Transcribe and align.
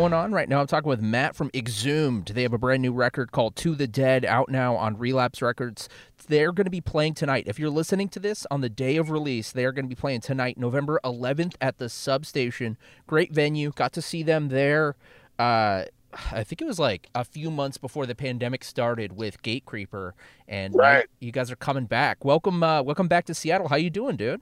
Going 0.00 0.12
on 0.14 0.32
right 0.32 0.48
now? 0.48 0.62
I'm 0.62 0.66
talking 0.66 0.88
with 0.88 1.02
Matt 1.02 1.36
from 1.36 1.50
Exhumed. 1.52 2.28
They 2.28 2.40
have 2.40 2.54
a 2.54 2.58
brand 2.58 2.80
new 2.80 2.90
record 2.90 3.32
called 3.32 3.54
To 3.56 3.74
the 3.74 3.86
Dead 3.86 4.24
out 4.24 4.48
now 4.48 4.74
on 4.74 4.96
Relapse 4.96 5.42
Records. 5.42 5.90
They're 6.26 6.52
going 6.52 6.64
to 6.64 6.70
be 6.70 6.80
playing 6.80 7.12
tonight. 7.12 7.44
If 7.46 7.58
you're 7.58 7.68
listening 7.68 8.08
to 8.10 8.18
this 8.18 8.46
on 8.50 8.62
the 8.62 8.70
day 8.70 8.96
of 8.96 9.10
release, 9.10 9.52
they 9.52 9.66
are 9.66 9.72
going 9.72 9.84
to 9.84 9.90
be 9.90 10.00
playing 10.00 10.22
tonight, 10.22 10.56
November 10.56 11.00
11th 11.04 11.52
at 11.60 11.76
the 11.76 11.90
Substation. 11.90 12.78
Great 13.06 13.30
venue. 13.34 13.72
Got 13.74 13.92
to 13.92 14.00
see 14.00 14.22
them 14.22 14.48
there. 14.48 14.96
Uh, 15.38 15.84
I 16.32 16.44
think 16.44 16.62
it 16.62 16.66
was 16.66 16.78
like 16.78 17.10
a 17.14 17.22
few 17.22 17.50
months 17.50 17.76
before 17.76 18.06
the 18.06 18.14
pandemic 18.14 18.64
started 18.64 19.12
with 19.12 19.42
Gatecreeper, 19.42 20.12
and 20.48 20.74
Right. 20.74 21.08
you 21.20 21.30
guys 21.30 21.50
are 21.50 21.56
coming 21.56 21.84
back. 21.84 22.24
Welcome, 22.24 22.62
uh, 22.62 22.80
welcome 22.80 23.06
back 23.06 23.26
to 23.26 23.34
Seattle. 23.34 23.68
How 23.68 23.76
you 23.76 23.90
doing, 23.90 24.16
dude? 24.16 24.40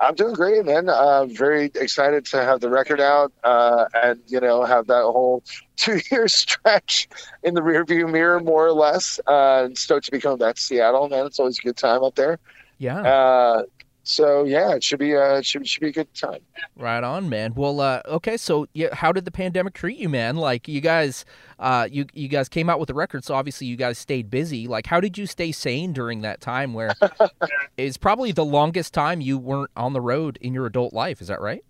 I'm 0.00 0.14
doing 0.14 0.32
great, 0.32 0.64
man. 0.64 0.88
Uh, 0.88 1.26
very 1.26 1.66
excited 1.74 2.24
to 2.26 2.38
have 2.38 2.60
the 2.60 2.70
record 2.70 3.00
out 3.00 3.32
uh, 3.44 3.84
and, 4.02 4.18
you 4.26 4.40
know, 4.40 4.64
have 4.64 4.86
that 4.86 5.02
whole 5.02 5.42
two 5.76 6.00
year 6.10 6.26
stretch 6.26 7.08
in 7.42 7.54
the 7.54 7.60
rearview 7.60 8.10
mirror, 8.10 8.40
more 8.40 8.66
or 8.66 8.72
less. 8.72 9.20
Uh, 9.26 9.64
and 9.66 9.76
stoked 9.76 10.06
to 10.06 10.10
be 10.10 10.18
coming 10.18 10.38
back 10.38 10.56
to 10.56 10.62
Seattle, 10.62 11.08
man. 11.08 11.26
It's 11.26 11.38
always 11.38 11.58
a 11.58 11.62
good 11.62 11.76
time 11.76 12.02
up 12.02 12.14
there. 12.14 12.38
Yeah. 12.78 13.02
Uh, 13.02 13.62
so, 14.02 14.44
yeah, 14.44 14.74
it 14.74 14.82
should 14.82 14.98
be, 14.98 15.14
uh, 15.14 15.36
it 15.36 15.46
should, 15.46 15.66
should 15.66 15.80
be 15.80 15.88
a 15.88 15.92
good 15.92 16.12
time. 16.14 16.40
Right 16.76 17.04
on, 17.04 17.28
man. 17.28 17.52
Well, 17.54 17.80
uh, 17.80 18.00
okay, 18.06 18.36
so 18.36 18.66
yeah, 18.72 18.94
how 18.94 19.12
did 19.12 19.24
the 19.24 19.30
pandemic 19.30 19.74
treat 19.74 19.98
you, 19.98 20.08
man? 20.08 20.36
Like 20.36 20.66
you 20.68 20.80
guys, 20.80 21.24
uh, 21.58 21.88
you 21.90 22.06
you 22.14 22.28
guys 22.28 22.48
came 22.48 22.70
out 22.70 22.80
with 22.80 22.86
the 22.86 22.94
record, 22.94 23.24
so 23.24 23.34
obviously 23.34 23.66
you 23.66 23.76
guys 23.76 23.98
stayed 23.98 24.30
busy. 24.30 24.66
Like, 24.66 24.86
how 24.86 25.00
did 25.00 25.18
you 25.18 25.26
stay 25.26 25.52
sane 25.52 25.92
during 25.92 26.22
that 26.22 26.40
time, 26.40 26.72
where 26.72 26.94
it's 27.76 27.98
probably 27.98 28.32
the 28.32 28.44
longest 28.44 28.94
time 28.94 29.20
you 29.20 29.36
weren't 29.38 29.70
on 29.76 29.92
the 29.92 30.00
road 30.00 30.38
in 30.40 30.54
your 30.54 30.66
adult 30.66 30.94
life? 30.94 31.20
Is 31.20 31.28
that 31.28 31.40
right? 31.40 31.62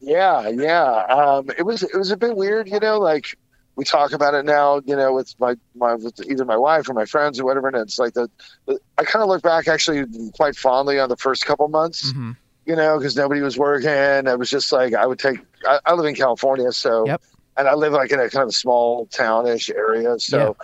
Yeah, 0.00 0.48
yeah. 0.48 1.04
Um, 1.08 1.48
it 1.56 1.62
was 1.62 1.82
it 1.82 1.96
was 1.96 2.10
a 2.10 2.16
bit 2.16 2.36
weird, 2.36 2.68
you 2.68 2.80
know. 2.80 2.98
Like 2.98 3.38
we 3.76 3.84
talk 3.84 4.12
about 4.12 4.34
it 4.34 4.44
now, 4.44 4.80
you 4.84 4.94
know, 4.96 5.14
with 5.14 5.34
my 5.38 5.54
my 5.74 5.94
with 5.94 6.20
either 6.30 6.44
my 6.44 6.56
wife 6.56 6.88
or 6.88 6.94
my 6.94 7.06
friends 7.06 7.40
or 7.40 7.44
whatever, 7.44 7.68
and 7.68 7.76
it's 7.76 7.98
like 7.98 8.12
the, 8.14 8.28
the 8.66 8.78
I 8.98 9.04
kind 9.04 9.22
of 9.22 9.28
look 9.28 9.42
back 9.42 9.68
actually 9.68 10.04
quite 10.34 10.56
fondly 10.56 10.98
on 11.00 11.08
the 11.08 11.16
first 11.16 11.46
couple 11.46 11.68
months, 11.68 12.10
Mm-hmm. 12.12 12.32
you 12.66 12.76
know, 12.76 12.98
because 12.98 13.16
nobody 13.16 13.40
was 13.40 13.56
working. 13.58 13.88
It 13.90 14.38
was 14.38 14.50
just 14.50 14.72
like 14.72 14.94
I 14.94 15.06
would 15.06 15.18
take. 15.18 15.38
I, 15.66 15.80
I 15.86 15.94
live 15.94 16.06
in 16.06 16.14
California, 16.14 16.70
so 16.72 17.06
Yep. 17.06 17.22
and 17.56 17.68
I 17.68 17.74
live 17.74 17.92
like 17.92 18.10
in 18.12 18.20
a 18.20 18.28
kind 18.28 18.42
of 18.42 18.48
a 18.50 18.52
small 18.52 19.06
townish 19.06 19.70
area, 19.70 20.18
so 20.18 20.56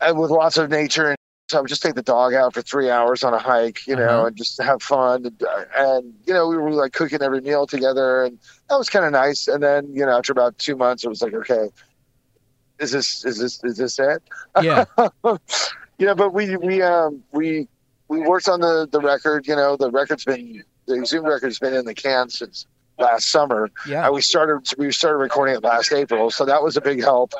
and 0.00 0.18
with 0.18 0.30
lots 0.30 0.56
of 0.58 0.70
nature. 0.70 1.08
And 1.10 1.18
so 1.50 1.58
I 1.58 1.60
would 1.62 1.68
just 1.70 1.82
take 1.82 1.94
the 1.94 2.02
dog 2.02 2.34
out 2.34 2.54
for 2.54 2.62
three 2.62 2.90
hours 2.90 3.24
on 3.24 3.32
a 3.34 3.38
hike, 3.38 3.86
you 3.86 3.96
know, 3.96 4.02
Uh-huh. 4.18 4.26
and 4.26 4.36
just 4.36 4.62
have 4.62 4.82
fun. 4.82 5.24
And, 5.26 5.42
and 5.74 6.14
you 6.26 6.34
know, 6.34 6.46
we 6.46 6.56
were 6.56 6.70
like 6.70 6.92
cooking 6.92 7.22
every 7.22 7.40
meal 7.40 7.66
together, 7.66 8.22
and 8.24 8.38
that 8.68 8.76
was 8.78 8.88
kind 8.90 9.04
of 9.04 9.12
nice. 9.12 9.48
And 9.48 9.62
then, 9.62 9.92
you 9.94 10.04
know, 10.06 10.16
after 10.18 10.30
about 10.32 10.58
two 10.58 10.76
months, 10.76 11.04
it 11.04 11.08
was 11.08 11.22
like, 11.22 11.34
okay, 11.34 11.70
is 12.78 12.92
this 12.92 13.24
is 13.24 13.38
this 13.38 13.60
is 13.64 13.76
this 13.76 13.98
it? 13.98 14.22
Yeah. 14.62 14.84
you 15.24 16.06
know, 16.06 16.14
but 16.14 16.32
we 16.32 16.56
we 16.56 16.82
um 16.82 17.22
we 17.32 17.68
we 18.08 18.20
worked 18.20 18.48
on 18.48 18.60
the 18.60 18.88
the 18.90 19.00
record. 19.00 19.46
You 19.46 19.56
know, 19.56 19.76
the 19.76 19.90
record's 19.90 20.24
been 20.24 20.62
the 20.86 21.04
Zoom 21.04 21.24
record's 21.24 21.58
been 21.58 21.74
in 21.74 21.84
the 21.84 21.94
can 21.94 22.30
since 22.30 22.66
last 22.98 23.26
summer. 23.30 23.70
Yeah. 23.86 24.06
And 24.06 24.14
we 24.14 24.20
started 24.22 24.66
we 24.78 24.92
started 24.92 25.18
recording 25.18 25.54
it 25.56 25.62
last 25.62 25.92
April, 25.92 26.30
so 26.30 26.44
that 26.44 26.62
was 26.62 26.76
a 26.76 26.80
big 26.80 27.00
help. 27.00 27.32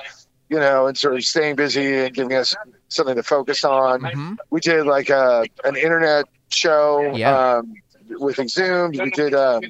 You 0.49 0.59
know, 0.59 0.87
and 0.87 0.97
sort 0.97 1.15
of 1.15 1.25
staying 1.25 1.57
busy 1.57 1.95
and 2.07 2.15
giving 2.15 2.35
us 2.35 2.55
something 2.89 3.15
to 3.17 3.23
focus 3.23 3.65
on. 3.65 4.01
hmm 4.03 4.35
We 4.51 4.61
did 4.61 4.87
like 4.87 5.11
a 5.11 5.45
an 5.65 5.77
internet 5.77 6.25
show 6.51 7.13
Yeah. 7.15 7.57
um, 7.59 7.75
with 8.19 8.39
Exhumed. 8.39 8.99
We 8.99 9.11
did 9.11 9.35
um, 9.35 9.63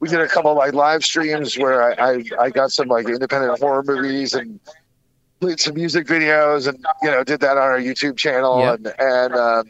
we 0.00 0.08
did 0.08 0.20
a 0.20 0.28
couple 0.28 0.54
like 0.54 0.74
live 0.74 1.04
streams 1.04 1.56
where 1.58 1.82
I, 2.00 2.12
I 2.12 2.24
I 2.40 2.50
got 2.50 2.70
some 2.70 2.88
like 2.88 3.08
independent 3.08 3.58
horror 3.58 3.82
movies 3.84 4.34
and 4.34 4.60
played 5.40 5.60
some 5.60 5.74
music 5.74 6.06
videos 6.06 6.66
and 6.68 6.84
you 7.02 7.10
know 7.10 7.22
did 7.24 7.40
that 7.40 7.52
on 7.56 7.62
our 7.64 7.78
YouTube 7.78 8.16
channel 8.16 8.60
Yeah. 8.60 8.74
and 8.74 8.94
and 8.98 9.34
um, 9.34 9.64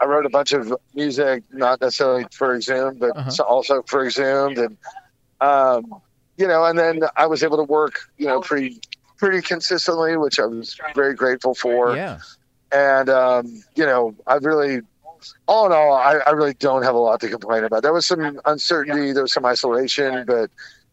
I 0.00 0.06
wrote 0.06 0.24
a 0.24 0.30
bunch 0.30 0.52
of 0.52 0.72
music, 0.94 1.44
not 1.52 1.80
necessarily 1.80 2.24
for 2.32 2.56
Exhumed, 2.56 3.00
but 3.00 3.16
Uh-huh. 3.16 3.44
also 3.44 3.82
for 3.86 4.06
Exhumed 4.06 4.58
and 4.58 4.78
um, 5.40 5.84
you 6.36 6.46
know, 6.46 6.64
and 6.64 6.78
then 6.78 7.00
I 7.16 7.26
was 7.26 7.42
able 7.42 7.56
to 7.58 7.64
work 7.64 8.00
you 8.16 8.26
know 8.26 8.40
pretty 8.40 8.80
pretty 9.18 9.42
consistently, 9.42 10.16
which 10.16 10.40
I 10.40 10.46
was 10.46 10.78
very 10.94 11.14
grateful 11.14 11.54
for 11.54 11.94
Yeah. 11.94 12.18
and 12.72 13.08
um, 13.10 13.62
you 13.76 13.84
know, 13.84 14.14
I 14.26 14.36
really, 14.36 14.80
all 15.46 15.66
in 15.66 15.72
all, 15.72 15.92
I, 15.92 16.18
I 16.26 16.30
really 16.30 16.54
don't 16.54 16.82
have 16.82 16.94
a 16.94 16.98
lot 16.98 17.20
to 17.20 17.28
complain 17.28 17.64
about. 17.64 17.82
There 17.82 17.92
was 17.92 18.06
some 18.06 18.40
uncertainty, 18.46 19.12
there 19.12 19.22
was 19.22 19.32
some 19.32 19.44
isolation, 19.44 20.24
but 20.26 20.50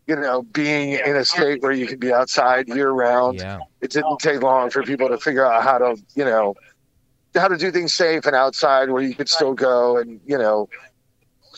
you 0.07 0.15
know, 0.15 0.41
being 0.43 0.93
in 0.93 1.15
a 1.17 1.25
state 1.25 1.61
where 1.61 1.73
you 1.73 1.85
can 1.85 1.99
be 1.99 2.13
outside 2.13 2.67
year 2.69 2.91
round, 2.91 3.39
Yeah. 3.39 3.59
it 3.81 3.91
didn't 3.91 4.19
take 4.19 4.41
long 4.41 4.69
for 4.69 4.81
people 4.83 5.09
to 5.09 5.17
figure 5.17 5.45
out 5.45 5.63
how 5.63 5.77
to, 5.79 5.97
you 6.15 6.23
know, 6.23 6.55
how 7.35 7.49
to 7.49 7.57
do 7.57 7.71
things 7.71 7.93
safe 7.93 8.25
and 8.25 8.35
outside 8.35 8.89
where 8.89 9.01
you 9.03 9.13
could 9.13 9.29
still 9.29 9.53
go 9.53 9.97
and 9.97 10.19
you 10.25 10.37
know, 10.37 10.69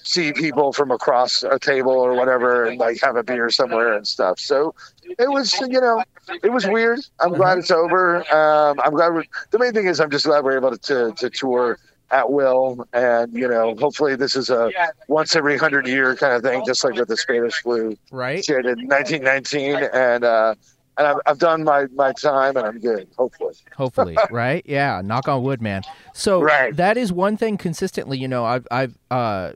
see 0.01 0.33
people 0.33 0.73
from 0.73 0.89
across 0.91 1.43
a 1.43 1.59
table 1.59 1.91
or 1.91 2.13
whatever 2.15 2.65
and 2.65 2.79
like 2.79 2.99
have 3.01 3.15
a 3.15 3.23
beer 3.23 3.49
somewhere 3.49 3.93
and 3.93 4.07
stuff. 4.07 4.39
So 4.39 4.73
it 5.19 5.29
was, 5.29 5.53
you 5.61 5.79
know, 5.79 6.03
it 6.43 6.51
was 6.51 6.65
weird. 6.67 6.99
I'm 7.19 7.33
glad 7.33 7.59
it's 7.59 7.71
over. 7.71 8.17
Um, 8.33 8.79
I'm 8.83 8.93
glad. 8.93 9.13
We're, 9.13 9.23
the 9.51 9.59
main 9.59 9.73
thing 9.73 9.85
is 9.85 9.99
I'm 9.99 10.09
just 10.09 10.25
glad 10.25 10.43
we're 10.43 10.57
able 10.57 10.75
to, 10.75 11.11
to 11.11 11.29
tour 11.29 11.77
at 12.11 12.31
will. 12.31 12.85
And, 12.93 13.33
you 13.33 13.47
know, 13.47 13.75
hopefully 13.75 14.15
this 14.15 14.35
is 14.35 14.49
a 14.49 14.71
once 15.07 15.35
every 15.35 15.57
hundred 15.57 15.87
year 15.87 16.15
kind 16.15 16.33
of 16.33 16.41
thing, 16.41 16.63
just 16.65 16.83
like 16.83 16.95
with 16.95 17.07
the 17.07 17.17
Spanish 17.17 17.61
flu 17.61 17.95
Right? 18.11 18.43
shit 18.43 18.65
in 18.65 18.87
1919. 18.87 19.75
And, 19.93 20.23
uh, 20.23 20.55
and 20.97 21.07
I've, 21.07 21.17
I've 21.25 21.37
done 21.39 21.63
my, 21.63 21.85
my 21.95 22.11
time 22.13 22.57
and 22.57 22.65
I'm 22.65 22.79
good, 22.79 23.07
hopefully. 23.17 23.53
Hopefully, 23.75 24.17
right? 24.31 24.63
Yeah, 24.65 25.01
knock 25.03 25.27
on 25.27 25.43
wood, 25.43 25.61
man. 25.61 25.83
So 26.13 26.41
Right. 26.41 26.75
that 26.75 26.97
is 26.97 27.13
one 27.13 27.37
thing 27.37 27.57
consistently. 27.57 28.17
You 28.17 28.27
know, 28.27 28.43
I've 28.43 28.67
I've 28.69 28.97
uh, 29.09 29.53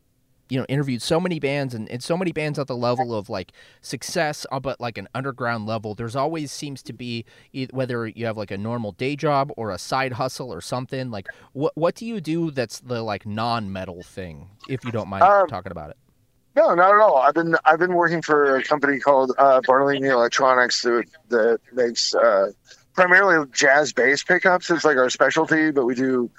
you 0.49 0.59
know 0.59 0.65
interviewed 0.69 1.01
so 1.01 1.19
many 1.19 1.39
bands 1.39 1.73
and, 1.73 1.89
and 1.89 2.03
so 2.03 2.17
many 2.17 2.31
bands 2.31 2.59
at 2.59 2.67
the 2.67 2.75
level 2.75 3.13
of 3.15 3.29
like 3.29 3.51
success, 3.81 4.45
uh, 4.51 4.59
but 4.59 4.79
like 4.79 4.97
an 4.97 5.07
underground 5.15 5.65
level. 5.65 5.95
There's 5.95 6.15
always 6.15 6.51
seems 6.51 6.81
to 6.83 6.93
be 6.93 7.25
whether 7.71 8.07
you 8.07 8.25
have 8.25 8.37
like 8.37 8.51
a 8.51 8.57
normal 8.57 8.91
day 8.91 9.15
job 9.15 9.51
or 9.57 9.71
a 9.71 9.77
side 9.77 10.13
hustle 10.13 10.53
or 10.53 10.61
something. 10.61 11.11
Like, 11.11 11.27
what 11.53 11.73
what 11.75 11.95
do 11.95 12.05
you 12.05 12.21
do 12.21 12.51
that's 12.51 12.79
the 12.79 13.01
like 13.01 13.25
non-metal 13.25 14.03
thing? 14.03 14.49
If 14.67 14.85
you 14.85 14.91
don't 14.91 15.07
mind 15.07 15.23
Um, 15.23 15.47
talking 15.47 15.71
about 15.71 15.89
it. 15.89 15.97
No, 16.55 16.75
not 16.75 16.93
at 16.93 17.01
all. 17.01 17.17
I've 17.17 17.33
been 17.33 17.55
I've 17.65 17.79
been 17.79 17.95
working 17.95 18.21
for 18.21 18.57
a 18.57 18.63
company 18.63 18.99
called 18.99 19.31
uh, 19.37 19.61
Bartolini 19.61 20.07
Electronics 20.07 20.83
that, 20.83 21.05
that 21.29 21.59
makes 21.73 22.13
uh, 22.13 22.51
primarily 22.93 23.47
jazz 23.51 23.91
bass 23.91 24.23
pickups. 24.23 24.69
It's 24.69 24.85
like 24.85 24.97
our 24.97 25.09
specialty, 25.09 25.71
but 25.71 25.85
we 25.85 25.95
do 25.95 26.29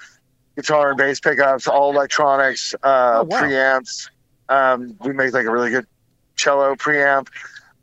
guitar 0.55 0.89
and 0.89 0.97
bass 0.97 1.19
pickups, 1.19 1.67
all 1.67 1.91
electronics, 1.91 2.73
uh, 2.83 3.19
Oh, 3.21 3.23
wow. 3.23 3.41
preamps. 3.41 4.09
Um, 4.49 4.95
we 5.01 5.13
make 5.13 5.33
like 5.33 5.45
a 5.45 5.51
really 5.51 5.71
good 5.71 5.85
cello 6.35 6.75
preamp. 6.75 7.27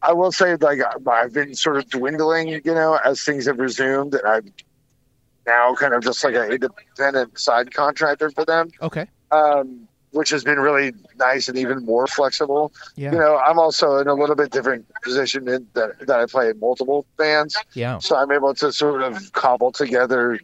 I 0.02 0.12
will 0.12 0.32
say, 0.32 0.56
like 0.56 0.80
I've 1.06 1.32
been 1.32 1.54
sort 1.54 1.76
of 1.76 1.88
dwindling, 1.90 2.48
you 2.48 2.74
know, 2.74 2.98
as 3.04 3.22
things 3.22 3.46
have 3.46 3.58
resumed, 3.58 4.14
and 4.14 4.26
I'm 4.26 4.52
now 5.46 5.74
kind 5.74 5.94
of 5.94 6.02
just 6.02 6.22
like 6.24 6.34
an 6.34 6.52
independent 6.52 7.38
side 7.38 7.72
contractor 7.74 8.30
for 8.30 8.44
them 8.44 8.70
Okay. 8.80 9.06
um, 9.32 9.88
which 10.12 10.30
has 10.30 10.44
been 10.44 10.60
really 10.60 10.92
nice 11.19 11.48
and 11.48 11.58
even 11.58 11.84
more 11.84 12.06
flexible. 12.06 12.72
Yeah. 12.96 13.12
You 13.12 13.19
know, 13.19 13.38
I'm 13.38 13.58
also 13.58 13.96
in 13.98 14.06
a 14.08 14.14
little 14.14 14.36
bit 14.36 14.50
different 14.52 14.86
position 15.02 15.48
in 15.48 15.66
that, 15.74 16.06
that 16.06 16.20
I 16.20 16.26
play 16.26 16.50
in 16.50 16.60
multiple 16.60 17.06
bands, 17.16 17.56
Yeah. 17.74 17.98
so 17.98 18.14
I'm 18.16 18.30
able 18.30 18.54
to 18.54 18.72
sort 18.72 19.02
of 19.02 19.32
cobble 19.32 19.72
together 19.72 20.38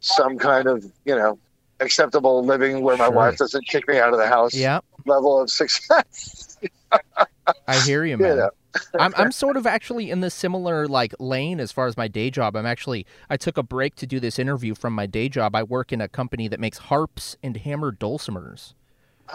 some 0.00 0.38
kind 0.38 0.66
of, 0.68 0.84
you 1.04 1.14
know, 1.16 1.38
acceptable 1.82 2.44
living 2.44 2.82
where 2.82 2.96
my 2.96 3.06
Sure. 3.06 3.12
wife 3.14 3.36
doesn't 3.36 3.66
kick 3.66 3.86
me 3.88 3.98
out 3.98 4.12
of 4.12 4.18
the 4.18 4.26
house 4.26 4.54
Yeah. 4.54 4.80
level 5.06 5.40
of 5.40 5.50
success. 5.50 6.56
I 7.68 7.78
hear 7.80 8.04
you, 8.04 8.12
You 8.12 8.16
man. 8.22 8.36
know. 8.38 8.50
I'm 8.98 9.12
I'm 9.18 9.32
sort 9.32 9.58
of 9.58 9.66
actually 9.66 10.10
in 10.10 10.20
the 10.20 10.30
similar 10.30 10.88
like 10.88 11.14
lane 11.18 11.60
as 11.60 11.70
far 11.72 11.86
as 11.86 11.96
my 11.96 12.08
day 12.08 12.30
job. 12.30 12.56
I'm 12.56 12.64
actually 12.64 13.04
I 13.28 13.36
took 13.36 13.58
a 13.58 13.62
break 13.62 13.96
to 13.96 14.06
do 14.06 14.18
this 14.18 14.38
interview 14.38 14.74
from 14.74 14.94
my 14.94 15.04
day 15.04 15.28
job. 15.28 15.54
I 15.54 15.62
work 15.62 15.92
in 15.92 16.00
a 16.00 16.08
company 16.08 16.48
that 16.48 16.58
makes 16.58 16.78
harps 16.78 17.36
and 17.42 17.56
hammered 17.58 17.98
dulcimers. 18.00 18.72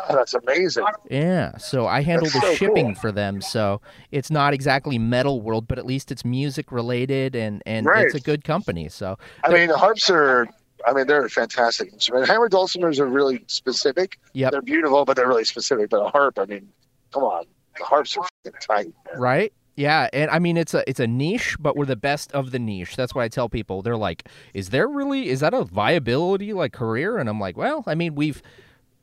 Oh, 0.09 0.15
that's 0.15 0.33
amazing. 0.33 0.85
Yeah, 1.09 1.57
so 1.57 1.85
I 1.87 2.01
handle 2.01 2.29
the 2.29 2.41
so 2.41 2.55
shipping 2.55 2.87
cool. 2.87 2.95
for 2.95 3.11
them. 3.11 3.41
So 3.41 3.79
it's 4.11 4.29
not 4.31 4.53
exactly 4.53 4.97
metal 4.99 5.41
world, 5.41 5.67
but 5.67 5.77
at 5.79 5.85
least 5.85 6.11
it's 6.11 6.25
music 6.25 6.71
related 6.71 7.35
and 7.35 7.61
and 7.65 7.85
Right. 7.85 8.05
it's 8.05 8.15
a 8.15 8.19
good 8.19 8.43
company. 8.43 8.89
So 8.89 9.17
I 9.43 9.53
mean, 9.53 9.67
the 9.67 9.77
harps 9.77 10.09
are. 10.09 10.47
I 10.85 10.93
mean, 10.93 11.07
they're 11.07 11.25
a 11.25 11.29
fantastic 11.29 11.91
instrument. 11.93 12.27
Hammer 12.27 12.49
dulcimers 12.49 12.99
are 12.99 13.07
really 13.07 13.43
specific. 13.47 14.19
Yeah, 14.33 14.49
They're 14.49 14.61
beautiful, 14.61 15.05
but 15.05 15.15
they're 15.15 15.27
really 15.27 15.45
specific. 15.45 15.89
But 15.89 16.05
a 16.05 16.09
harp, 16.09 16.37
I 16.39 16.45
mean, 16.45 16.69
come 17.13 17.23
on, 17.23 17.45
the 17.77 17.83
harps 17.83 18.15
are 18.17 18.27
tight. 18.61 18.93
man. 19.11 19.19
right? 19.19 19.53
Yeah, 19.75 20.09
and 20.11 20.31
I 20.31 20.39
mean 20.39 20.57
it's 20.57 20.73
a 20.73 20.83
it's 20.89 20.99
a 20.99 21.05
niche, 21.05 21.55
but 21.59 21.75
we're 21.75 21.85
the 21.85 21.95
best 21.95 22.31
of 22.31 22.49
the 22.49 22.57
niche. 22.57 22.95
That's 22.95 23.13
why 23.13 23.23
I 23.25 23.27
tell 23.27 23.47
people 23.47 23.83
they're 23.83 23.95
like, 23.95 24.27
"Is 24.55 24.69
there 24.69 24.87
really 24.87 25.29
is 25.29 25.41
that 25.41 25.53
a 25.53 25.63
viability 25.65 26.51
like 26.51 26.73
career?" 26.73 27.17
And 27.19 27.29
I'm 27.29 27.39
like, 27.39 27.55
"Well, 27.57 27.83
I 27.85 27.93
mean 27.93 28.15
we've 28.15 28.41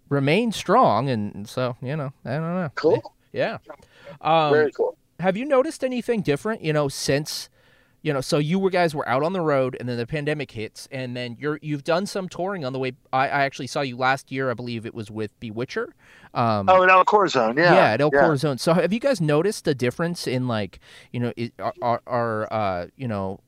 remained 0.09 0.55
strong, 0.55 1.09
and 1.09 1.49
so 1.49 1.77
you 1.81 1.95
know, 1.97 2.13
I 2.25 2.31
don't 2.33 2.41
know." 2.55 2.71
Cool. 2.75 3.15
Yeah. 3.33 3.59
Um, 4.21 4.53
Very 4.53 4.71
cool. 4.71 4.97
have 5.19 5.37
you 5.37 5.45
noticed 5.45 5.83
anything 5.83 6.23
different? 6.23 6.63
You 6.63 6.73
know, 6.73 6.87
since 6.89 7.49
you 8.05 8.13
know, 8.13 8.21
so 8.21 8.37
you 8.37 8.59
were 8.59 8.69
guys 8.69 8.95
were 8.95 9.09
out 9.09 9.23
on 9.23 9.33
the 9.33 9.41
road, 9.41 9.79
and 9.81 9.89
then 9.89 9.97
the 9.97 10.07
pandemic 10.07 10.51
hits, 10.51 10.87
and 10.93 11.17
then 11.17 11.39
you're 11.41 11.59
you've 11.63 11.85
done 11.85 12.05
some 12.05 12.29
touring 12.29 12.63
on 12.63 12.75
the 12.75 12.79
way. 12.79 12.93
I, 13.15 13.29
I 13.29 13.43
actually 13.45 13.67
saw 13.67 13.81
you 13.81 13.97
last 13.97 14.31
year. 14.31 14.51
I 14.51 14.55
believe 14.55 14.85
it 14.85 14.95
was 14.95 15.11
with 15.11 15.31
Bewitcher. 15.41 15.87
Um, 16.35 16.69
Oh, 16.69 16.83
in 16.83 16.91
El 16.91 17.03
Corazon, 17.07 17.57
yeah. 17.57 17.75
yeah, 17.75 17.93
at 17.93 18.03
El 18.03 18.11
Corazon. 18.11 18.59
So 18.59 18.75
have 18.75 18.93
you 18.93 19.01
guys 19.01 19.23
noticed 19.23 19.67
a 19.67 19.75
difference 19.75 20.27
in 20.27 20.47
like, 20.47 20.81
you 21.13 21.21
know, 21.21 21.33
are, 21.81 22.03
are 22.07 22.53
uh, 22.53 22.87
you 22.95 23.09
know, 23.09 23.41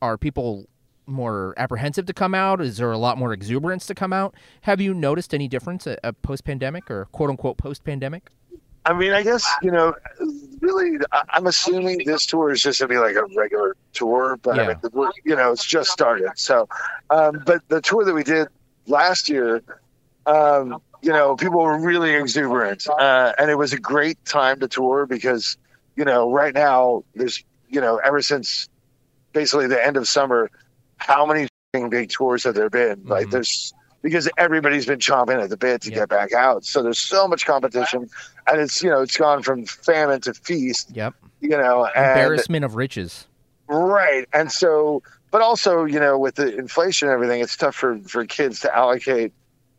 are 0.00 0.16
people 0.16 0.66
more 1.06 1.52
apprehensive 1.58 2.06
to 2.06 2.14
come 2.14 2.34
out? 2.34 2.62
Is 2.62 2.78
there 2.78 2.90
a 2.90 2.96
lot 2.96 3.18
more 3.18 3.34
exuberance 3.34 3.84
to 3.88 3.94
come 3.94 4.14
out? 4.14 4.34
Have 4.62 4.80
you 4.80 4.94
noticed 4.94 5.34
any 5.34 5.46
difference 5.46 5.86
a, 5.86 6.04
uh, 6.06 6.12
post 6.22 6.44
pandemic 6.44 6.90
or 6.90 7.04
quote 7.12 7.28
unquote 7.28 7.58
post 7.58 7.84
pandemic? 7.84 8.30
I 8.86 8.92
mean, 8.92 9.12
I 9.12 9.22
guess 9.22 9.50
you 9.62 9.70
know, 9.70 9.94
really, 10.60 10.98
I'm 11.30 11.46
assuming 11.46 12.02
this 12.04 12.26
tour 12.26 12.50
is 12.50 12.62
just 12.62 12.80
gonna 12.80 12.88
be 12.88 12.98
like 12.98 13.16
a 13.16 13.24
regular 13.36 13.76
tour, 13.92 14.38
but 14.42 14.58
I 14.58 14.68
mean, 14.68 14.76
the- 14.82 15.12
you 15.24 15.36
know, 15.36 15.52
it's 15.52 15.64
just 15.64 15.90
started. 15.90 16.30
So, 16.36 16.68
um, 17.10 17.42
but 17.46 17.62
the 17.68 17.80
tour 17.80 18.04
that 18.04 18.14
we 18.14 18.24
did 18.24 18.48
last 18.86 19.28
year, 19.28 19.62
um, 20.26 20.82
you 21.02 21.12
know, 21.12 21.36
people 21.36 21.60
were 21.62 21.78
really 21.78 22.14
exuberant, 22.14 22.86
uh, 22.88 23.32
and 23.38 23.50
it 23.50 23.56
was 23.56 23.72
a 23.72 23.78
great 23.80 24.22
time 24.24 24.60
to 24.60 24.68
tour 24.68 25.06
because, 25.06 25.56
you 25.96 26.04
know, 26.04 26.30
right 26.30 26.54
now 26.54 27.04
there's, 27.14 27.42
you 27.68 27.80
know, 27.80 27.96
ever 28.04 28.20
since 28.22 28.68
basically 29.32 29.66
the 29.66 29.84
end 29.84 29.96
of 29.96 30.06
summer, 30.08 30.50
how 30.98 31.26
many 31.26 31.48
big 31.72 32.08
tours 32.10 32.44
have 32.44 32.54
there 32.54 32.70
been? 32.70 33.02
Like, 33.04 33.26
Mhm. 33.26 33.30
there's 33.32 33.72
because 34.04 34.28
everybody's 34.36 34.84
been 34.86 34.98
chomping 35.00 35.42
at 35.42 35.48
the 35.50 35.56
bit 35.56 35.80
to 35.82 35.88
Yeah. 35.90 36.00
get 36.00 36.10
back 36.10 36.32
out. 36.32 36.64
So 36.64 36.82
there's 36.82 36.98
so 37.00 37.26
much 37.26 37.46
competition, 37.46 38.08
and 38.46 38.60
it's 38.60 38.80
you 38.82 38.90
know 38.90 39.00
it's 39.00 39.16
gone 39.16 39.42
from 39.42 39.64
famine 39.66 40.20
to 40.20 40.34
feast. 40.34 40.90
Yep. 40.94 41.14
You 41.40 41.48
know, 41.48 41.86
and 41.86 42.06
Embarrassment 42.20 42.64
of 42.64 42.76
riches. 42.76 43.26
right, 43.66 44.28
and 44.32 44.52
so 44.52 45.02
but 45.32 45.42
also 45.42 45.84
you 45.84 45.98
know 45.98 46.16
with 46.18 46.36
the 46.36 46.56
inflation 46.56 47.08
and 47.08 47.14
everything, 47.14 47.40
it's 47.40 47.56
tough 47.56 47.74
for 47.74 47.98
for 48.06 48.24
kids 48.26 48.60
to 48.60 48.76
allocate. 48.76 49.32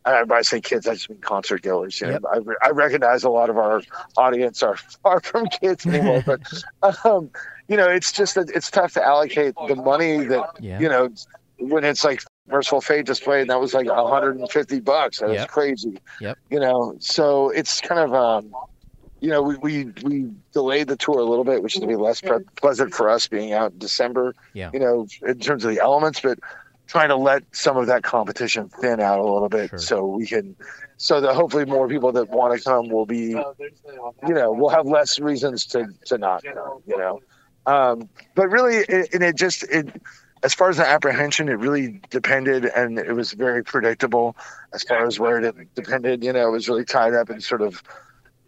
And 0.04 0.32
I 0.32 0.42
say 0.42 0.60
kids, 0.60 0.86
I 0.86 0.94
just 0.94 1.10
mean 1.10 1.18
concert 1.20 1.62
goers. 1.62 2.00
You 2.00 2.06
know, 2.08 2.12
Yep. 2.12 2.46
I, 2.62 2.66
I 2.68 2.70
recognize 2.70 3.24
a 3.24 3.28
lot 3.30 3.50
of 3.50 3.58
our 3.58 3.82
audience 4.16 4.62
are 4.62 4.76
far 5.02 5.20
from 5.20 5.46
kids 5.46 5.84
anymore, 5.86 6.22
but 6.24 6.40
um, 7.04 7.30
you 7.68 7.76
know, 7.76 7.88
it's 7.88 8.12
just 8.12 8.34
that 8.36 8.48
it's 8.50 8.70
tough 8.70 8.92
to 8.94 9.02
allocate 9.04 9.54
the 9.66 9.74
money 9.74 10.18
that 10.26 10.44
Yeah. 10.60 10.78
you 10.80 10.88
know 10.88 11.10
when 11.58 11.82
it's 11.84 12.04
like 12.04 12.22
Mercyful 12.48 12.80
Fate 12.80 13.06
display, 13.06 13.40
and 13.40 13.50
that 13.50 13.60
was 13.60 13.74
like 13.74 13.86
150 13.86 14.80
bucks. 14.80 15.18
That 15.18 15.28
was 15.30 15.44
crazy. 15.46 15.98
Yep. 16.20 16.38
You 16.50 16.60
know, 16.60 16.96
so 17.00 17.50
it's 17.50 17.80
kind 17.80 18.00
of 18.00 18.14
um, 18.14 18.54
you 19.20 19.30
know, 19.30 19.42
we, 19.42 19.56
we 19.56 19.84
we 20.04 20.30
delayed 20.52 20.88
the 20.88 20.96
tour 20.96 21.18
a 21.18 21.24
little 21.24 21.44
bit, 21.44 21.62
which 21.62 21.74
is 21.74 21.80
gonna 21.80 21.90
be 21.92 21.96
less 21.96 22.20
pre- 22.20 22.44
pleasant 22.56 22.94
for 22.94 23.08
us 23.08 23.26
being 23.26 23.52
out 23.52 23.72
in 23.72 23.78
December. 23.78 24.34
Yeah. 24.52 24.70
You 24.72 24.80
know, 24.80 25.06
in 25.26 25.38
terms 25.40 25.64
of 25.64 25.70
the 25.70 25.80
elements, 25.80 26.20
but 26.20 26.38
trying 26.86 27.08
to 27.08 27.16
let 27.16 27.42
some 27.52 27.76
of 27.76 27.86
that 27.88 28.02
competition 28.02 28.68
thin 28.68 29.00
out 29.00 29.18
a 29.18 29.24
little 29.24 29.48
bit, 29.48 29.70
Sure. 29.70 29.78
so 29.78 30.06
we 30.06 30.26
can, 30.26 30.54
so 30.98 31.20
that 31.20 31.34
hopefully 31.34 31.64
more 31.64 31.88
people 31.88 32.12
that 32.12 32.28
want 32.28 32.56
to 32.56 32.62
come 32.62 32.88
will 32.88 33.06
be, 33.06 33.30
you 33.30 34.34
know, 34.34 34.52
we'll 34.52 34.68
have 34.70 34.86
less 34.86 35.18
reasons 35.18 35.66
to 35.66 35.86
to 36.04 36.18
not 36.18 36.44
come. 36.44 36.82
You 36.86 36.96
know, 36.98 37.20
um, 37.66 38.08
but 38.34 38.48
really, 38.50 38.76
it, 38.76 39.12
and 39.14 39.22
it 39.22 39.36
just 39.36 39.64
it. 39.64 39.88
As 40.46 40.54
far 40.54 40.70
as 40.70 40.76
the 40.76 40.86
apprehension, 40.86 41.48
it 41.48 41.58
really 41.58 42.00
depended, 42.10 42.66
and 42.66 43.00
it 43.00 43.14
was 43.14 43.32
very 43.32 43.64
predictable. 43.64 44.36
As 44.72 44.84
far 44.84 45.04
as 45.04 45.18
where 45.18 45.40
it 45.42 45.74
depended, 45.74 46.22
you 46.22 46.32
know, 46.32 46.46
it 46.46 46.52
was 46.52 46.68
really 46.68 46.84
tied 46.84 47.14
up 47.14 47.30
in 47.30 47.40
sort 47.40 47.62
of 47.62 47.82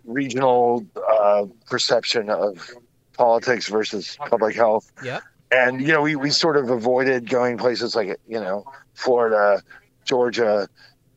regional 0.04 0.86
uh, 1.10 1.46
perception 1.66 2.30
of 2.30 2.70
politics 3.16 3.66
versus 3.68 4.16
public 4.30 4.54
health. 4.54 4.92
Yep. 5.02 5.22
And 5.50 5.80
you 5.80 5.88
know, 5.88 6.02
we, 6.02 6.14
we 6.14 6.30
sort 6.30 6.56
of 6.56 6.70
avoided 6.70 7.28
going 7.28 7.58
places 7.58 7.96
like 7.96 8.20
you 8.28 8.40
know 8.40 8.64
Florida, 8.94 9.60
Georgia, 10.04 10.68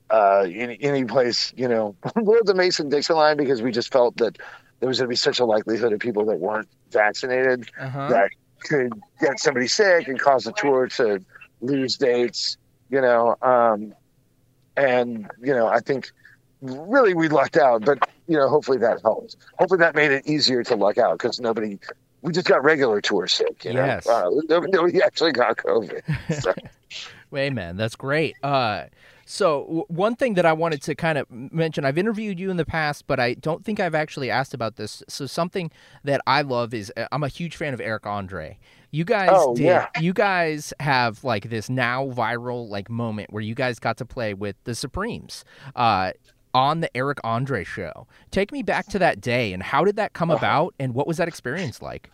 uh, 0.09 0.47
any, 0.51 0.77
any 0.81 1.05
place 1.05 1.53
you 1.55 1.67
know 1.67 1.95
below 2.15 2.39
the 2.43 2.55
Mason 2.55 2.89
Dixon 2.89 3.17
line 3.17 3.37
because 3.37 3.61
we 3.61 3.71
just 3.71 3.91
felt 3.93 4.17
that 4.17 4.37
there 4.79 4.89
was 4.89 4.97
going 4.97 5.07
to 5.07 5.09
be 5.09 5.15
such 5.15 5.39
a 5.39 5.45
likelihood 5.45 5.93
of 5.93 5.99
people 5.99 6.25
that 6.25 6.39
weren't 6.39 6.67
vaccinated 6.89 7.69
Uh-huh. 7.79 8.09
that 8.09 8.31
could 8.61 8.93
get 9.19 9.39
somebody 9.39 9.67
sick 9.67 10.07
and 10.07 10.19
cause 10.19 10.43
the 10.43 10.51
tour 10.53 10.87
to 10.87 11.23
lose 11.61 11.97
dates, 11.97 12.57
you 12.89 13.01
know. 13.01 13.35
Um, 13.41 13.93
and, 14.77 15.29
you 15.41 15.53
know, 15.53 15.67
I 15.67 15.79
think 15.79 16.11
really 16.61 17.13
we 17.13 17.27
lucked 17.27 17.57
out, 17.57 17.85
but, 17.85 17.99
you 18.27 18.37
know, 18.37 18.47
hopefully 18.47 18.77
that 18.79 19.01
helped. 19.01 19.35
Hopefully 19.59 19.79
that 19.79 19.95
made 19.95 20.11
it 20.11 20.25
easier 20.27 20.63
to 20.63 20.75
luck 20.75 20.97
out 20.97 21.17
because 21.17 21.39
nobody, 21.39 21.79
we 22.21 22.31
just 22.31 22.47
got 22.47 22.63
regular 22.63 23.01
tour 23.01 23.27
sick, 23.27 23.65
you 23.65 23.73
know. 23.73 23.85
Yes. 23.85 24.07
Uh, 24.07 24.29
nobody, 24.47 24.71
nobody 24.71 25.01
actually 25.01 25.31
got 25.31 25.57
COVID. 25.57 26.41
So, 26.41 26.53
Way 27.31 27.49
man, 27.49 27.77
that's 27.77 27.95
great. 27.95 28.35
Uh, 28.43 28.85
So 29.31 29.61
w- 29.61 29.85
one 29.87 30.17
thing 30.17 30.33
that 30.33 30.45
I 30.45 30.51
wanted 30.51 30.81
to 30.81 30.93
kind 30.93 31.17
of 31.17 31.25
mention, 31.31 31.85
I've 31.85 31.97
interviewed 31.97 32.37
you 32.37 32.51
in 32.51 32.57
the 32.57 32.65
past, 32.65 33.07
but 33.07 33.17
I 33.17 33.35
don't 33.35 33.63
think 33.63 33.79
I've 33.79 33.95
actually 33.95 34.29
asked 34.29 34.53
about 34.53 34.75
this. 34.75 35.01
So 35.07 35.25
something 35.25 35.71
that 36.03 36.19
I 36.27 36.41
love 36.41 36.73
is 36.73 36.91
uh, 36.97 37.07
I'm 37.13 37.23
a 37.23 37.29
huge 37.29 37.55
fan 37.55 37.73
of 37.73 37.79
Eric 37.79 38.05
Andre. 38.05 38.59
You 38.91 39.05
guys 39.05 39.29
Oh, 39.31 39.55
did. 39.55 39.63
yeah. 39.63 39.87
You 40.01 40.11
guys 40.11 40.73
have 40.81 41.23
like 41.23 41.49
this 41.49 41.69
now 41.69 42.07
viral 42.07 42.67
like 42.67 42.89
moment 42.89 43.31
where 43.31 43.41
you 43.41 43.55
guys 43.55 43.79
got 43.79 43.95
to 43.99 44.05
play 44.05 44.33
with 44.33 44.57
the 44.65 44.75
Supremes. 44.75 45.45
Uh, 45.77 46.11
on 46.53 46.81
the 46.81 46.97
Eric 46.97 47.19
Andre 47.23 47.63
show. 47.63 48.05
Take 48.31 48.51
me 48.51 48.61
back 48.63 48.87
to 48.87 48.99
that 48.99 49.21
day 49.21 49.53
and 49.53 49.63
how 49.63 49.85
did 49.85 49.95
that 49.95 50.11
come 50.11 50.29
about 50.29 50.75
and 50.77 50.93
what 50.93 51.07
was 51.07 51.15
that 51.15 51.29
experience 51.29 51.81
like? 51.81 52.11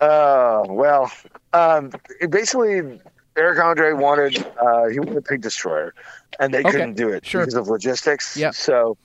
Uh, 0.00 0.64
well, 0.68 1.08
um, 1.52 1.92
basically, 2.28 3.00
Eric 3.36 3.58
Andre 3.62 3.92
wanted 3.92 4.38
uh, 4.60 4.86
he 4.86 4.98
wanted 4.98 5.16
a 5.16 5.22
Pig 5.22 5.42
Destroyer, 5.42 5.94
and 6.40 6.52
they 6.52 6.60
Okay, 6.60 6.70
couldn't 6.70 6.94
do 6.94 7.08
it 7.10 7.24
sure. 7.26 7.42
because 7.42 7.54
of 7.54 7.68
logistics. 7.68 8.36
Yeah. 8.36 8.50
So, 8.52 8.96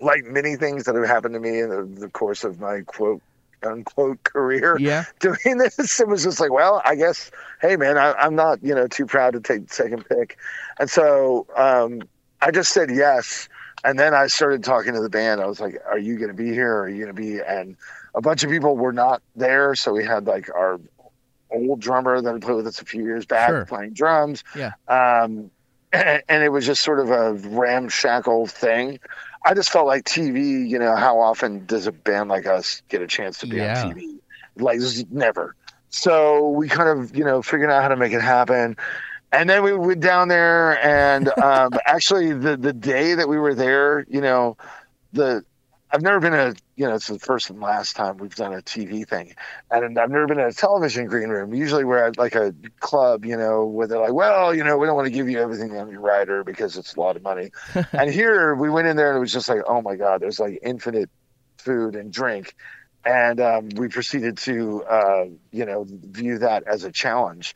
like 0.00 0.24
many 0.24 0.56
things 0.56 0.84
that 0.84 0.94
have 0.94 1.06
happened 1.06 1.34
to 1.34 1.40
me 1.40 1.60
in 1.60 1.68
the, 1.68 1.82
the 2.00 2.08
course 2.08 2.44
of 2.44 2.60
my 2.60 2.80
quote 2.86 3.20
unquote 3.62 4.22
career, 4.22 4.76
Yeah. 4.78 5.04
doing 5.20 5.58
this, 5.58 6.00
it 6.00 6.06
was 6.08 6.22
just 6.22 6.38
like, 6.40 6.52
well, 6.52 6.80
I 6.84 6.94
guess, 6.94 7.30
hey 7.60 7.76
man, 7.76 7.98
I, 7.98 8.12
I'm 8.12 8.34
not 8.36 8.62
you 8.62 8.74
know 8.74 8.86
too 8.86 9.06
proud 9.06 9.32
to 9.34 9.40
take 9.40 9.68
the 9.68 9.74
second 9.74 10.04
pick, 10.08 10.38
and 10.78 10.88
so 10.88 11.46
um, 11.56 12.02
I 12.40 12.50
just 12.50 12.72
said 12.72 12.90
yes. 12.90 13.48
And 13.84 13.96
then 13.96 14.12
I 14.12 14.26
started 14.26 14.64
talking 14.64 14.94
to 14.94 15.00
the 15.00 15.08
band. 15.08 15.40
I 15.40 15.46
was 15.46 15.60
like, 15.60 15.80
"Are 15.88 16.00
you 16.00 16.16
going 16.16 16.30
to 16.30 16.34
be 16.34 16.50
here? 16.50 16.78
Are 16.80 16.88
you 16.88 16.96
going 17.04 17.14
to 17.14 17.22
be?" 17.22 17.38
And 17.40 17.76
a 18.12 18.20
bunch 18.20 18.42
of 18.42 18.50
people 18.50 18.76
were 18.76 18.92
not 18.92 19.22
there, 19.36 19.76
so 19.76 19.92
we 19.92 20.04
had 20.04 20.26
like 20.26 20.50
our 20.52 20.80
old 21.50 21.80
drummer 21.80 22.20
that 22.20 22.32
had 22.32 22.42
played 22.42 22.56
with 22.56 22.66
us 22.66 22.80
a 22.80 22.84
few 22.84 23.02
years 23.04 23.26
back 23.26 23.48
Sure. 23.48 23.64
playing 23.66 23.92
drums. 23.94 24.44
Yeah. 24.56 24.72
Um, 24.88 25.50
and, 25.92 26.22
and 26.28 26.42
it 26.44 26.50
was 26.50 26.66
just 26.66 26.82
sort 26.82 27.00
of 27.00 27.10
a 27.10 27.32
ramshackle 27.48 28.46
thing. 28.46 28.98
I 29.44 29.54
just 29.54 29.70
felt 29.70 29.86
like 29.86 30.04
TV. 30.04 30.68
You 30.68 30.78
know, 30.78 30.94
how 30.96 31.18
often 31.20 31.64
does 31.66 31.86
a 31.86 31.92
band 31.92 32.28
like 32.28 32.46
us 32.46 32.82
get 32.88 33.00
a 33.02 33.06
chance 33.06 33.38
to 33.38 33.46
be 33.46 33.56
Yeah. 33.58 33.84
on 33.86 33.94
TV? 33.94 34.18
Like 34.56 34.80
never. 35.10 35.54
So 35.90 36.48
we 36.50 36.68
kind 36.68 36.88
of 36.88 37.16
you 37.16 37.24
know 37.24 37.40
figured 37.42 37.70
out 37.70 37.82
how 37.82 37.88
to 37.88 37.96
make 37.96 38.12
it 38.12 38.20
happen. 38.20 38.76
And 39.30 39.48
then 39.48 39.62
we 39.62 39.74
went 39.74 40.00
down 40.00 40.28
there, 40.28 40.82
and 40.84 41.28
um, 41.42 41.70
actually, 41.86 42.32
the 42.32 42.56
the 42.56 42.72
day 42.72 43.14
that 43.14 43.28
we 43.28 43.38
were 43.38 43.54
there, 43.54 44.04
you 44.08 44.20
know, 44.20 44.56
the 45.12 45.44
I've 45.90 46.02
never 46.02 46.20
been 46.20 46.34
a 46.34 46.54
you 46.76 46.86
know 46.86 46.94
it's 46.94 47.06
the 47.06 47.18
first 47.18 47.48
and 47.50 47.60
last 47.60 47.96
time 47.96 48.18
we've 48.18 48.34
done 48.34 48.52
a 48.52 48.60
TV 48.60 49.08
thing, 49.08 49.34
and 49.70 49.98
I've 49.98 50.10
never 50.10 50.26
been 50.26 50.38
in 50.38 50.46
a 50.46 50.52
television 50.52 51.06
green 51.06 51.28
room. 51.28 51.54
Usually 51.54 51.84
we're 51.84 52.04
at 52.04 52.18
like 52.18 52.34
a 52.34 52.54
club, 52.80 53.24
you 53.24 53.36
know, 53.36 53.64
where 53.64 53.86
they're 53.86 54.00
like, 54.00 54.12
well, 54.12 54.54
you 54.54 54.64
know, 54.64 54.76
we 54.76 54.86
don't 54.86 54.96
want 54.96 55.06
to 55.06 55.12
give 55.12 55.28
you 55.28 55.40
everything 55.40 55.76
on 55.76 55.90
your 55.90 56.00
rider 56.00 56.44
because 56.44 56.76
it's 56.76 56.94
a 56.94 57.00
lot 57.00 57.16
of 57.16 57.22
money. 57.22 57.50
and 57.92 58.10
here 58.10 58.54
we 58.54 58.68
went 58.68 58.86
in 58.86 58.96
there 58.96 59.08
and 59.08 59.16
it 59.16 59.20
was 59.20 59.32
just 59.32 59.48
like, 59.48 59.62
oh 59.66 59.80
my 59.80 59.96
god, 59.96 60.20
there's 60.20 60.38
like 60.38 60.58
infinite 60.62 61.10
food 61.56 61.96
and 61.96 62.12
drink, 62.12 62.54
and 63.04 63.40
um, 63.40 63.68
we 63.70 63.88
proceeded 63.88 64.36
to 64.38 64.84
uh, 64.84 65.24
you 65.52 65.64
know 65.64 65.86
view 65.88 66.38
that 66.38 66.64
as 66.66 66.84
a 66.84 66.92
challenge. 66.92 67.54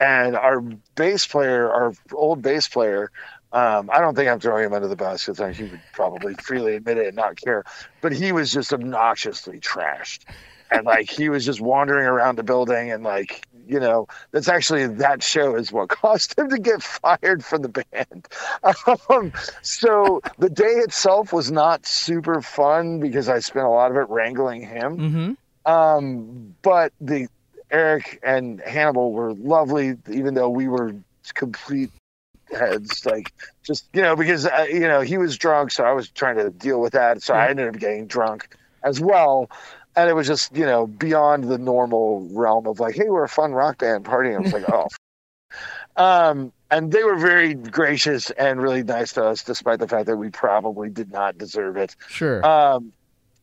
And 0.00 0.36
our 0.36 0.60
bass 0.96 1.26
player, 1.26 1.70
our 1.70 1.92
old 2.12 2.42
bass 2.42 2.66
player, 2.66 3.12
um, 3.54 3.88
I 3.92 4.00
don't 4.00 4.16
think 4.16 4.28
I'm 4.28 4.40
throwing 4.40 4.64
him 4.64 4.72
under 4.72 4.88
the 4.88 4.96
bus 4.96 5.26
because 5.26 5.56
he 5.56 5.62
would 5.62 5.80
probably 5.92 6.34
freely 6.34 6.74
admit 6.74 6.98
it 6.98 7.06
and 7.06 7.16
not 7.16 7.36
care. 7.36 7.62
But 8.00 8.12
he 8.12 8.32
was 8.32 8.52
just 8.52 8.72
obnoxiously 8.72 9.60
trashed, 9.60 10.24
and 10.72 10.84
like 10.84 11.08
he 11.08 11.28
was 11.28 11.44
just 11.44 11.60
wandering 11.60 12.04
around 12.04 12.36
the 12.36 12.42
building 12.42 12.90
and 12.90 13.04
like 13.04 13.46
you 13.68 13.78
know 13.78 14.08
that's 14.32 14.48
actually 14.48 14.88
that 14.88 15.22
show 15.22 15.54
is 15.54 15.70
what 15.70 15.88
caused 16.00 16.36
him 16.36 16.50
to 16.50 16.58
get 16.58 16.82
fired 16.82 17.44
from 17.44 17.62
the 17.62 17.68
band. 17.68 18.28
Um, 19.08 19.32
so 19.62 20.20
the 20.38 20.48
day 20.50 20.64
itself 20.64 21.32
was 21.32 21.52
not 21.52 21.86
super 21.86 22.40
fun 22.40 22.98
because 22.98 23.28
I 23.28 23.38
spent 23.38 23.66
a 23.66 23.68
lot 23.68 23.90
of 23.90 23.96
it 23.96 24.08
wrangling 24.08 24.62
him. 24.62 24.96
Mm-hmm. 24.96 25.70
Um, 25.70 26.54
but 26.62 26.92
the 27.00 27.28
Eric 27.70 28.20
and 28.22 28.60
Hannibal 28.60 29.12
were 29.12 29.34
lovely, 29.34 29.96
even 30.10 30.34
though 30.34 30.48
we 30.48 30.66
were 30.66 30.94
complete 31.34 31.90
heads. 32.54 33.04
Like 33.06 33.32
just 33.62 33.86
you 33.92 34.02
know, 34.02 34.16
because 34.16 34.46
uh, 34.46 34.66
you 34.68 34.80
know 34.80 35.00
he 35.00 35.18
was 35.18 35.36
drunk, 35.36 35.70
so 35.70 35.84
I 35.84 35.92
was 35.92 36.08
trying 36.08 36.36
to 36.36 36.50
deal 36.50 36.80
with 36.80 36.92
that. 36.92 37.22
So 37.22 37.34
I 37.34 37.48
ended 37.48 37.68
up 37.68 37.78
getting 37.78 38.06
drunk 38.06 38.56
as 38.82 39.00
well. 39.00 39.50
And 39.96 40.10
it 40.10 40.12
was 40.14 40.26
just, 40.26 40.56
you 40.56 40.66
know, 40.66 40.88
beyond 40.88 41.44
the 41.44 41.58
normal 41.58 42.28
realm 42.32 42.66
of 42.66 42.80
like, 42.80 42.96
hey, 42.96 43.08
we're 43.08 43.24
a 43.24 43.28
fun 43.28 43.52
rock 43.52 43.78
band 43.78 44.04
partying. 44.04 44.36
I 44.36 44.40
was 44.40 44.52
like, 44.52 44.68
oh. 44.72 44.88
Um, 45.96 46.52
and 46.70 46.90
they 46.90 47.04
were 47.04 47.16
very 47.16 47.54
gracious 47.54 48.30
and 48.30 48.60
really 48.60 48.82
nice 48.82 49.12
to 49.12 49.24
us, 49.24 49.44
despite 49.44 49.78
the 49.78 49.86
fact 49.86 50.06
that 50.06 50.16
we 50.16 50.30
probably 50.30 50.90
did 50.90 51.12
not 51.12 51.38
deserve 51.38 51.76
it. 51.76 51.94
Sure. 52.08 52.44
Um, 52.44 52.92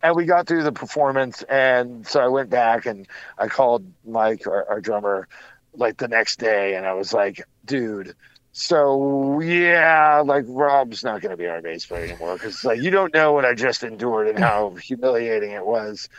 and 0.03 0.15
we 0.15 0.25
got 0.25 0.47
through 0.47 0.63
the 0.63 0.71
performance, 0.71 1.43
and 1.43 2.05
so 2.05 2.19
I 2.19 2.27
went 2.27 2.49
back 2.49 2.85
and 2.87 3.07
I 3.37 3.47
called 3.47 3.85
Mike, 4.05 4.47
our, 4.47 4.67
our 4.67 4.81
drummer, 4.81 5.27
like 5.73 5.97
the 5.97 6.07
next 6.07 6.39
day, 6.39 6.75
and 6.75 6.85
I 6.85 6.93
was 6.93 7.13
like, 7.13 7.45
"Dude, 7.63 8.15
so 8.53 9.39
yeah, 9.41 10.21
like 10.25 10.45
Rob's 10.47 11.03
not 11.03 11.21
going 11.21 11.31
to 11.31 11.37
be 11.37 11.47
our 11.47 11.61
bass 11.61 11.85
player 11.85 12.03
anymore 12.03 12.35
because 12.37 12.63
like 12.65 12.81
you 12.81 12.91
don't 12.91 13.13
know 13.13 13.33
what 13.33 13.45
I 13.45 13.53
just 13.53 13.83
endured 13.83 14.27
and 14.27 14.39
how 14.39 14.75
humiliating 14.83 15.51
it 15.51 15.65
was." 15.65 16.09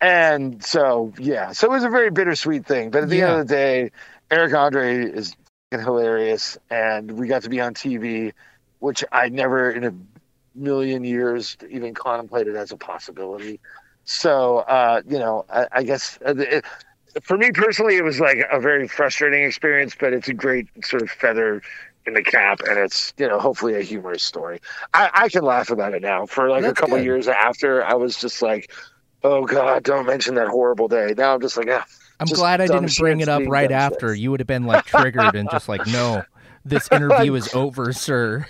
And 0.00 0.62
so 0.64 1.12
yeah, 1.18 1.52
so 1.52 1.68
it 1.68 1.70
was 1.70 1.84
a 1.84 1.90
very 1.90 2.10
bittersweet 2.10 2.66
thing. 2.66 2.90
But 2.90 3.04
at 3.04 3.08
the 3.10 3.20
Yeah. 3.20 3.30
end 3.30 3.40
of 3.40 3.48
the 3.48 3.54
day, 3.54 3.90
Eric 4.30 4.54
Andre 4.54 5.04
is 5.10 5.34
hilarious, 5.70 6.58
and 6.70 7.12
we 7.12 7.28
got 7.28 7.42
to 7.42 7.50
be 7.50 7.60
on 7.60 7.74
TV, 7.74 8.32
which 8.80 9.04
I 9.12 9.28
never 9.28 9.70
in 9.70 9.84
a 9.84 9.92
million 10.54 11.04
years 11.04 11.56
even 11.70 11.94
contemplated 11.94 12.56
as 12.56 12.72
a 12.72 12.76
possibility. 12.76 13.60
So, 14.04 14.58
uh, 14.58 15.02
you 15.06 15.18
know, 15.18 15.44
I, 15.50 15.66
I 15.72 15.82
guess 15.84 16.18
uh, 16.26 16.34
it, 16.36 16.64
for 17.22 17.36
me 17.36 17.50
personally, 17.52 17.96
it 17.96 18.04
was 18.04 18.20
like 18.20 18.46
a 18.50 18.60
very 18.60 18.88
frustrating 18.88 19.44
experience, 19.44 19.94
but 19.98 20.12
it's 20.12 20.28
a 20.28 20.34
great 20.34 20.66
sort 20.84 21.02
of 21.02 21.10
feather 21.10 21.62
in 22.06 22.14
the 22.14 22.22
cap, 22.22 22.60
and 22.68 22.78
it's 22.78 23.12
you 23.18 23.28
know 23.28 23.38
hopefully 23.38 23.74
a 23.74 23.82
humorous 23.82 24.22
story. 24.22 24.60
I, 24.94 25.10
I 25.12 25.28
can 25.28 25.44
laugh 25.44 25.70
about 25.70 25.94
it 25.94 26.02
now. 26.02 26.26
For 26.26 26.48
like 26.48 26.62
That's 26.62 26.72
a 26.72 26.80
couple 26.80 26.96
good. 26.96 27.04
years 27.04 27.28
after, 27.28 27.84
I 27.84 27.94
was 27.94 28.16
just 28.16 28.42
like, 28.42 28.72
oh 29.22 29.44
god, 29.44 29.84
don't 29.84 30.06
mention 30.06 30.34
that 30.36 30.48
horrible 30.48 30.88
day. 30.88 31.14
Now 31.16 31.34
I'm 31.34 31.40
just 31.40 31.56
like, 31.56 31.68
ah. 31.70 31.84
I'm 32.20 32.26
glad 32.26 32.60
I 32.60 32.66
didn't 32.66 32.96
bring 32.96 33.20
it 33.20 33.28
up 33.28 33.42
right 33.46 33.70
after. 33.70 34.12
You 34.12 34.32
would 34.32 34.40
have 34.40 34.46
been 34.48 34.64
like 34.64 34.86
triggered 34.86 35.36
and 35.36 35.48
just 35.50 35.68
like, 35.68 35.86
no, 35.86 36.24
this 36.64 36.88
interview 36.92 37.34
is 37.34 37.52
over, 37.54 37.92
sir. 37.92 38.46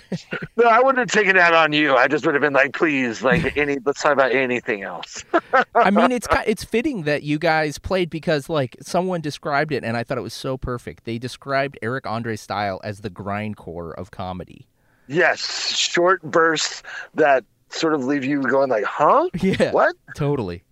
No, 0.57 0.65
I 0.65 0.79
wouldn't 0.79 0.97
have 0.97 1.11
taken 1.11 1.35
that 1.35 1.53
on 1.53 1.73
you. 1.73 1.95
I 1.95 2.07
just 2.07 2.25
would 2.25 2.35
have 2.35 2.41
been 2.41 2.53
like, 2.53 2.73
please, 2.73 3.21
like 3.21 3.55
any. 3.57 3.77
Let's 3.85 4.01
talk 4.01 4.13
about 4.13 4.31
anything 4.31 4.83
else. 4.83 5.23
I 5.75 5.91
mean, 5.91 6.11
it's 6.11 6.27
it's 6.47 6.63
fitting 6.63 7.03
that 7.03 7.23
you 7.23 7.39
guys 7.39 7.77
played 7.77 8.09
because 8.09 8.49
like 8.49 8.75
someone 8.81 9.21
described 9.21 9.71
it, 9.71 9.83
and 9.83 9.95
I 9.97 10.03
thought 10.03 10.17
it 10.17 10.21
was 10.21 10.33
so 10.33 10.57
perfect. 10.57 11.05
They 11.05 11.17
described 11.17 11.77
Eric 11.81 12.05
Andre's 12.05 12.41
style 12.41 12.79
as 12.83 12.99
the 12.99 13.09
grindcore 13.09 13.93
of 13.95 14.11
comedy. 14.11 14.67
Yes, 15.07 15.75
short 15.75 16.21
bursts 16.21 16.83
that 17.15 17.43
sort 17.69 17.93
of 17.93 18.03
leave 18.05 18.23
you 18.25 18.41
going 18.43 18.69
like, 18.69 18.83
huh? 18.83 19.29
Yeah, 19.41 19.71
What? 19.71 19.95
totally 20.15 20.63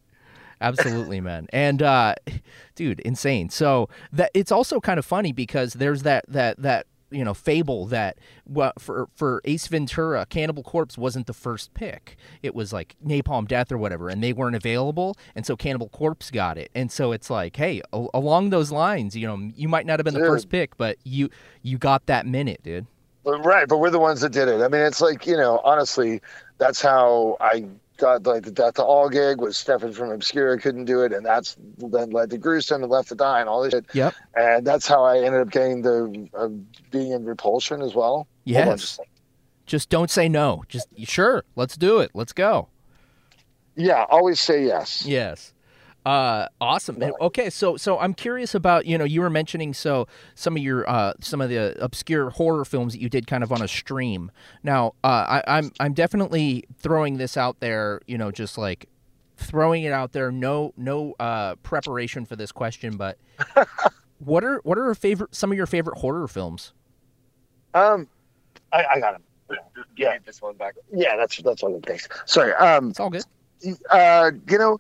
absolutely 0.60 1.22
man 1.22 1.46
and 1.53 1.84
uh 1.84 2.15
dude 2.74 3.00
insane 3.01 3.48
so 3.48 3.88
that 4.12 4.32
it's 4.34 4.51
also 4.51 4.79
kind 4.79 4.98
of 4.98 5.06
funny 5.06 5.32
because 5.32 5.74
there's 5.74 6.01
that 6.01 6.25
that 6.27 6.60
that 6.60 6.88
you 7.09 7.23
know 7.23 7.33
fable 7.33 7.85
that 7.87 8.17
well, 8.45 8.73
for 8.77 9.07
for 9.15 9.41
Ace 9.45 9.67
Ventura 9.67 10.25
Cannibal 10.25 10.63
Corpse 10.63 10.97
wasn't 10.97 11.27
the 11.27 11.33
first 11.33 11.73
pick. 11.73 12.17
It 12.43 12.53
was 12.53 12.73
like 12.73 12.95
Napalm 13.05 13.47
Death 13.47 13.71
or 13.71 13.77
whatever 13.77 14.09
and 14.09 14.23
they 14.23 14.33
weren't 14.33 14.55
available 14.55 15.15
and 15.35 15.45
so 15.45 15.55
Cannibal 15.55 15.89
Corpse 15.89 16.31
got 16.31 16.57
it. 16.57 16.69
And 16.75 16.91
so 16.91 17.11
it's 17.11 17.29
like 17.29 17.55
hey 17.55 17.81
a- 17.93 18.07
along 18.13 18.49
those 18.49 18.71
lines 18.71 19.15
you 19.15 19.27
know 19.27 19.51
you 19.55 19.67
might 19.67 19.85
not 19.85 19.99
have 19.99 20.05
been 20.05 20.13
the 20.13 20.19
first 20.19 20.49
pick 20.49 20.77
but 20.77 20.97
you 21.03 21.29
you 21.61 21.77
got 21.77 22.05
that 22.07 22.25
minute 22.25 22.61
dude. 22.63 22.87
Right, 23.27 23.67
but 23.67 23.79
we're 23.79 23.89
the 23.89 23.99
ones 23.99 24.21
that 24.21 24.31
did 24.31 24.47
it. 24.47 24.61
I 24.61 24.69
mean, 24.69 24.81
it's 24.81 25.01
like 25.01 25.27
you 25.27 25.35
know, 25.35 25.59
honestly, 25.65 26.21
that's 26.59 26.81
how 26.81 27.35
I 27.41 27.65
got 27.98 28.25
like 28.25 28.44
the 28.44 28.51
Death 28.51 28.75
to 28.75 28.84
All 28.84 29.10
gig 29.10 29.42
was 29.42 29.56
Steffen 29.56 29.94
from 29.94 30.12
Obscura 30.12 30.58
couldn't 30.60 30.86
do 30.86 31.01
it, 31.01 31.12
and 31.12 31.25
that's 31.25 31.58
then 31.77 32.12
led 32.12 32.30
to 32.30 32.38
Gruesome 32.38 32.84
and 32.84 32.92
Left 32.92 33.10
to 33.10 33.16
Die 33.16 33.39
and 33.39 33.50
all 33.50 33.63
this 33.63 33.72
shit. 33.72 33.86
yep 33.94 34.13
And 34.36 34.66
that's 34.66 34.88
how 34.88 35.04
I 35.04 35.18
ended 35.20 35.42
up 35.42 35.50
getting 35.50 35.82
the 35.82 36.30
uh, 36.34 36.50
being 36.92 37.12
in 37.12 37.25
Repulsion 37.25 37.82
as 37.82 37.94
well. 37.94 38.27
Yes 38.46 39.00
just 39.68 39.89
don't 39.89 40.10
say 40.10 40.27
no 40.27 40.63
just 40.70 40.88
sure 41.06 41.44
let's 41.56 41.77
do 41.77 42.00
it 42.00 42.10
let's 42.13 42.34
go 42.34 42.70
Yeah, 43.75 44.06
always 44.10 44.39
say 44.39 44.66
yes. 44.66 45.06
Yes. 45.06 45.54
Uh, 46.07 46.47
awesome. 46.61 47.01
And- 47.03 47.13
Okay, 47.19 47.49
so 47.49 47.75
so 47.75 47.99
I'm 47.99 48.13
curious 48.13 48.55
about 48.55 48.85
you 48.85 48.97
know 48.97 49.03
you 49.03 49.19
were 49.19 49.29
mentioning 49.29 49.73
so 49.73 50.07
some 50.35 50.55
of 50.55 50.63
your 50.63 50.89
uh 50.89 51.11
some 51.19 51.41
of 51.41 51.49
the 51.49 51.75
obscure 51.83 52.29
horror 52.29 52.63
films 52.63 52.93
that 52.93 53.01
you 53.01 53.09
did 53.09 53.27
kind 53.27 53.43
of 53.43 53.51
on 53.51 53.61
a 53.61 53.67
stream. 53.67 54.31
Now 54.63 54.93
uh, 55.03 55.41
I, 55.45 55.57
I'm 55.57 55.71
I'm 55.81 55.93
definitely 55.93 56.63
throwing 56.77 57.17
this 57.17 57.35
out 57.35 57.59
there. 57.59 57.99
You 58.07 58.17
know, 58.17 58.31
just 58.31 58.57
like 58.57 58.87
throwing 59.35 59.83
it 59.83 59.91
out 59.91 60.13
there. 60.13 60.31
No 60.31 60.73
no 60.77 61.13
uh 61.19 61.55
preparation 61.57 62.25
for 62.25 62.37
this 62.37 62.53
question, 62.53 62.95
but 62.95 63.17
what 64.19 64.45
are 64.45 64.61
what 64.63 64.77
are 64.77 64.85
your 64.85 64.95
favorite 64.95 65.35
some 65.35 65.51
of 65.51 65.57
your 65.57 65.67
favorite 65.67 65.97
horror 65.97 66.29
films? 66.29 66.71
Um, 67.73 68.07
I, 68.71 68.85
I 68.95 68.99
got 69.01 69.15
him. 69.15 69.23
Yeah. 69.97 70.17
This 70.25 70.41
one 70.41 70.55
back. 70.55 70.75
Yeah, 70.93 71.17
that's 71.17 71.37
that's 71.41 71.63
all 71.63 71.75
it 71.75 71.83
takes. 71.83 72.07
Sorry. 72.25 72.53
Um, 72.53 72.91
It's 72.91 72.99
all 72.99 73.09
good. 73.09 73.25
Uh, 73.91 74.31
you 74.49 74.57
know, 74.57 74.77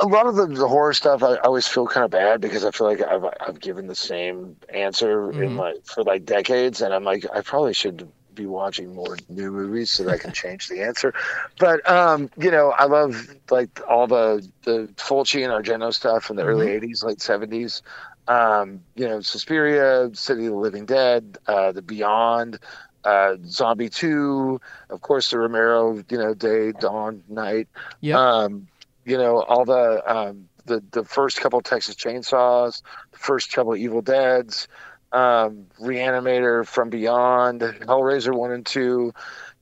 a 0.00 0.06
lot 0.06 0.26
of 0.26 0.36
the, 0.36 0.46
the 0.46 0.68
horror 0.68 0.92
stuff, 0.92 1.22
I, 1.22 1.34
I 1.34 1.40
always 1.40 1.66
feel 1.66 1.86
kind 1.86 2.04
of 2.04 2.10
bad 2.10 2.40
because 2.40 2.64
I 2.64 2.70
feel 2.70 2.86
like 2.86 3.02
I've 3.02 3.24
I've 3.40 3.60
given 3.60 3.86
the 3.86 3.94
same 3.94 4.56
answer 4.72 5.32
in 5.42 5.52
Mhm. 5.52 5.56
my 5.56 5.74
for 5.84 6.02
like 6.04 6.24
decades, 6.24 6.80
and 6.82 6.92
I'm 6.94 7.04
like 7.04 7.24
I 7.34 7.40
probably 7.42 7.74
should 7.74 8.10
be 8.34 8.46
watching 8.46 8.94
more 8.94 9.16
new 9.28 9.50
movies 9.50 9.90
so 9.90 10.04
that 10.04 10.12
I 10.12 10.18
can 10.18 10.32
change 10.32 10.68
the 10.68 10.82
answer. 10.82 11.12
But 11.58 11.88
um, 11.88 12.30
you 12.38 12.50
know, 12.50 12.70
I 12.76 12.84
love 12.86 13.28
like 13.50 13.80
all 13.88 14.06
the 14.06 14.46
the 14.64 14.88
Fulci 14.96 15.44
and 15.44 15.52
Argento 15.52 15.92
stuff 15.92 16.24
from 16.24 16.36
the 16.36 16.44
early 16.44 16.68
'80s, 16.68 17.04
late 17.04 17.20
'70s. 17.20 17.82
Um, 18.28 18.82
you 18.94 19.08
know, 19.08 19.20
Suspiria, 19.20 20.10
City 20.14 20.46
of 20.46 20.52
the 20.52 20.58
Living 20.58 20.86
Dead, 20.86 21.38
uh, 21.46 21.72
The 21.72 21.82
Beyond. 21.82 22.58
Uh, 23.04 23.36
Zombie 23.46 23.88
2, 23.88 24.60
of 24.90 25.00
course, 25.00 25.30
the 25.30 25.38
Romero, 25.38 26.02
you 26.08 26.18
know, 26.18 26.34
Day, 26.34 26.72
Dawn, 26.72 27.22
Night. 27.28 27.68
Yep. 28.00 28.16
Um, 28.16 28.68
you 29.04 29.18
know, 29.18 29.42
all 29.42 29.64
the 29.64 30.02
um, 30.06 30.48
the 30.66 30.82
the 30.92 31.04
first 31.04 31.40
couple 31.40 31.60
Texas 31.60 31.96
Chainsaws, 31.96 32.82
the 33.10 33.18
first 33.18 33.52
couple 33.52 33.74
Evil 33.76 34.02
Deads, 34.02 34.68
um, 35.12 35.66
Reanimator, 35.80 36.66
From 36.66 36.90
Beyond, 36.90 37.60
Hellraiser 37.60 38.34
one 38.34 38.52
and 38.52 38.64
two. 38.64 39.12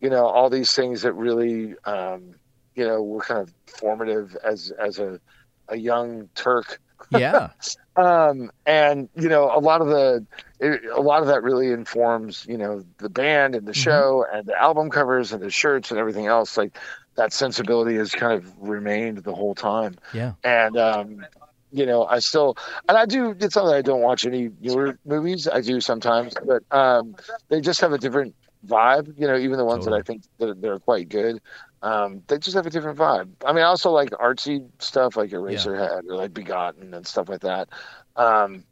You 0.00 0.10
know, 0.10 0.26
all 0.26 0.50
these 0.50 0.72
things 0.72 1.02
that 1.02 1.12
really, 1.12 1.74
um, 1.84 2.34
you 2.74 2.86
know, 2.86 3.02
were 3.02 3.20
kind 3.20 3.40
of 3.40 3.52
formative 3.66 4.36
as 4.44 4.70
as 4.72 4.98
a 4.98 5.20
a 5.68 5.76
young 5.76 6.28
Turk 6.34 6.80
Yeah. 7.08 7.50
um, 7.96 8.50
and 8.66 9.08
you 9.14 9.28
know 9.28 9.50
a 9.54 9.58
lot 9.60 9.80
of 9.80 9.88
the 9.88 10.24
it, 10.60 10.80
a 10.92 11.00
lot 11.00 11.20
of 11.22 11.28
that 11.28 11.42
really 11.42 11.70
informs 11.70 12.46
you 12.48 12.56
know 12.56 12.84
the 12.98 13.08
band 13.08 13.54
and 13.54 13.66
the 13.66 13.74
show 13.74 14.24
and 14.32 14.46
the 14.46 14.60
album 14.60 14.90
covers 14.90 15.32
and 15.32 15.42
the 15.42 15.50
shirts 15.50 15.90
and 15.90 15.98
everything 15.98 16.26
else 16.26 16.56
like 16.56 16.76
that 17.16 17.32
sensibility 17.32 17.96
has 17.96 18.12
kind 18.12 18.32
of 18.32 18.52
remained 18.58 19.18
the 19.18 19.34
whole 19.34 19.54
time 19.54 19.96
Yeah. 20.12 20.32
and 20.44 20.76
um 20.76 21.24
you 21.70 21.86
know 21.86 22.04
i 22.06 22.18
still 22.18 22.56
and 22.88 22.96
i 22.96 23.04
do 23.06 23.34
it's 23.38 23.56
not 23.56 23.66
that 23.66 23.74
i 23.74 23.82
don't 23.82 24.00
watch 24.00 24.24
any 24.26 24.50
newer 24.60 24.98
movies 25.04 25.46
i 25.48 25.60
do 25.60 25.80
sometimes 25.80 26.34
but 26.46 26.62
um 26.70 27.14
they 27.48 27.60
just 27.60 27.80
have 27.80 27.92
a 27.92 27.98
different 27.98 28.34
vibe 28.66 29.18
you 29.18 29.26
know 29.26 29.36
even 29.36 29.56
the 29.56 29.64
ones 29.64 29.86
that 29.86 29.94
i 29.94 30.02
think 30.02 30.22
that 30.38 30.60
they're 30.60 30.78
quite 30.78 31.08
good 31.08 31.40
um 31.82 32.22
they 32.26 32.38
just 32.38 32.54
have 32.54 32.66
a 32.66 32.70
different 32.70 32.98
vibe. 32.98 33.30
I 33.44 33.52
mean 33.52 33.62
i 33.62 33.66
also 33.66 33.90
like 33.90 34.10
artsy 34.10 34.68
stuff 34.80 35.16
like 35.16 35.30
eraserhead 35.30 36.02
or 36.08 36.16
like 36.16 36.34
begotten 36.34 36.92
and 36.92 37.06
stuff 37.06 37.28
like 37.28 37.40
that. 37.40 37.68
Um 38.16 38.64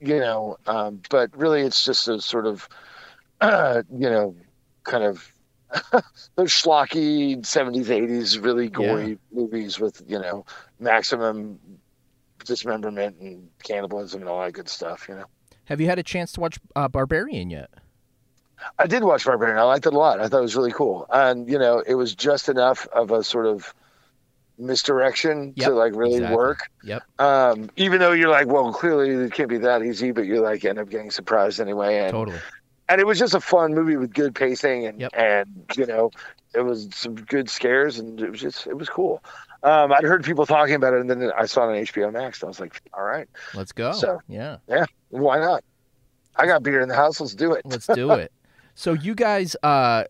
you 0.00 0.20
know 0.20 0.58
um 0.66 1.00
but 1.08 1.34
really 1.36 1.62
it's 1.62 1.84
just 1.84 2.06
a 2.06 2.20
sort 2.20 2.46
of 2.46 2.68
uh 3.40 3.82
you 3.90 4.10
know 4.10 4.36
kind 4.84 5.04
of 5.04 5.32
those 6.36 6.50
schlocky 6.50 7.36
70s 7.38 7.86
80s 7.86 8.42
really 8.42 8.68
gory 8.68 9.18
movies 9.32 9.80
with 9.80 10.02
you 10.06 10.18
know 10.18 10.44
maximum 10.78 11.58
dismemberment 12.44 13.18
and 13.20 13.48
cannibalism 13.62 14.20
and 14.20 14.30
all 14.30 14.40
that 14.42 14.52
good 14.52 14.68
stuff 14.68 15.06
you 15.08 15.14
know. 15.14 15.24
Have 15.64 15.80
you 15.80 15.86
had 15.86 15.98
a 15.98 16.02
chance 16.02 16.32
to 16.32 16.40
watch 16.40 16.58
uh, 16.74 16.88
Barbarian 16.88 17.50
yet? 17.50 17.70
I 18.78 18.86
did 18.86 19.04
watch 19.04 19.24
Barbarian. 19.24 19.58
I 19.58 19.62
liked 19.62 19.86
it 19.86 19.92
a 19.94 19.98
lot. 19.98 20.20
I 20.20 20.28
thought 20.28 20.38
it 20.38 20.42
was 20.42 20.56
really 20.56 20.72
cool. 20.72 21.06
And, 21.10 21.48
you 21.48 21.58
know, 21.58 21.82
it 21.86 21.94
was 21.94 22.14
just 22.14 22.48
enough 22.48 22.86
of 22.92 23.10
a 23.10 23.22
sort 23.22 23.46
of 23.46 23.72
misdirection 24.58 25.52
Yep, 25.56 25.68
to 25.68 25.74
like 25.74 25.94
really 25.94 26.14
exactly. 26.16 26.36
work. 26.36 26.70
Yep. 26.82 27.02
Um, 27.20 27.70
even 27.76 28.00
though 28.00 28.12
you're 28.12 28.28
like, 28.30 28.48
well, 28.48 28.72
clearly 28.72 29.10
it 29.10 29.32
can't 29.32 29.48
be 29.48 29.58
that 29.58 29.82
easy, 29.82 30.10
but 30.10 30.22
you're 30.26 30.40
like 30.40 30.64
end 30.64 30.78
up 30.78 30.88
getting 30.90 31.10
surprised 31.10 31.60
anyway. 31.60 31.98
And, 31.98 32.10
Totally. 32.12 32.38
and 32.88 33.00
it 33.00 33.06
was 33.06 33.18
just 33.18 33.34
a 33.34 33.40
fun 33.40 33.74
movie 33.74 33.96
with 33.96 34.12
good 34.12 34.34
pacing 34.34 34.86
and, 34.86 35.00
Yep. 35.00 35.10
and, 35.14 35.64
you 35.76 35.86
know, 35.86 36.10
it 36.54 36.62
was 36.62 36.88
some 36.92 37.14
good 37.14 37.48
scares 37.48 37.98
and 37.98 38.20
it 38.20 38.30
was 38.30 38.40
just, 38.40 38.66
it 38.66 38.76
was 38.76 38.88
cool. 38.88 39.22
Um, 39.62 39.92
I'd 39.92 40.04
heard 40.04 40.24
people 40.24 40.46
talking 40.46 40.74
about 40.74 40.94
it 40.94 41.00
and 41.00 41.10
then 41.10 41.30
I 41.36 41.46
saw 41.46 41.68
it 41.68 41.76
on 41.76 41.84
HBO 41.84 42.12
Max 42.12 42.40
and 42.42 42.48
I 42.48 42.50
was 42.50 42.60
like, 42.60 42.80
all 42.94 43.04
right, 43.04 43.28
Let's 43.54 43.72
go. 43.72 43.92
So- 43.92 44.20
yeah, 44.28 44.56
yeah. 44.68 44.86
why 45.10 45.38
not? 45.38 45.62
I 46.36 46.46
got 46.46 46.62
beer 46.62 46.80
in 46.80 46.88
the 46.88 46.94
house. 46.94 47.20
Let's 47.20 47.34
do 47.34 47.52
it. 47.52 47.62
Let's 47.66 47.86
do 47.88 48.12
it. 48.12 48.30
So 48.78 48.92
you 48.92 49.16
guys 49.16 49.56
uh, 49.64 50.04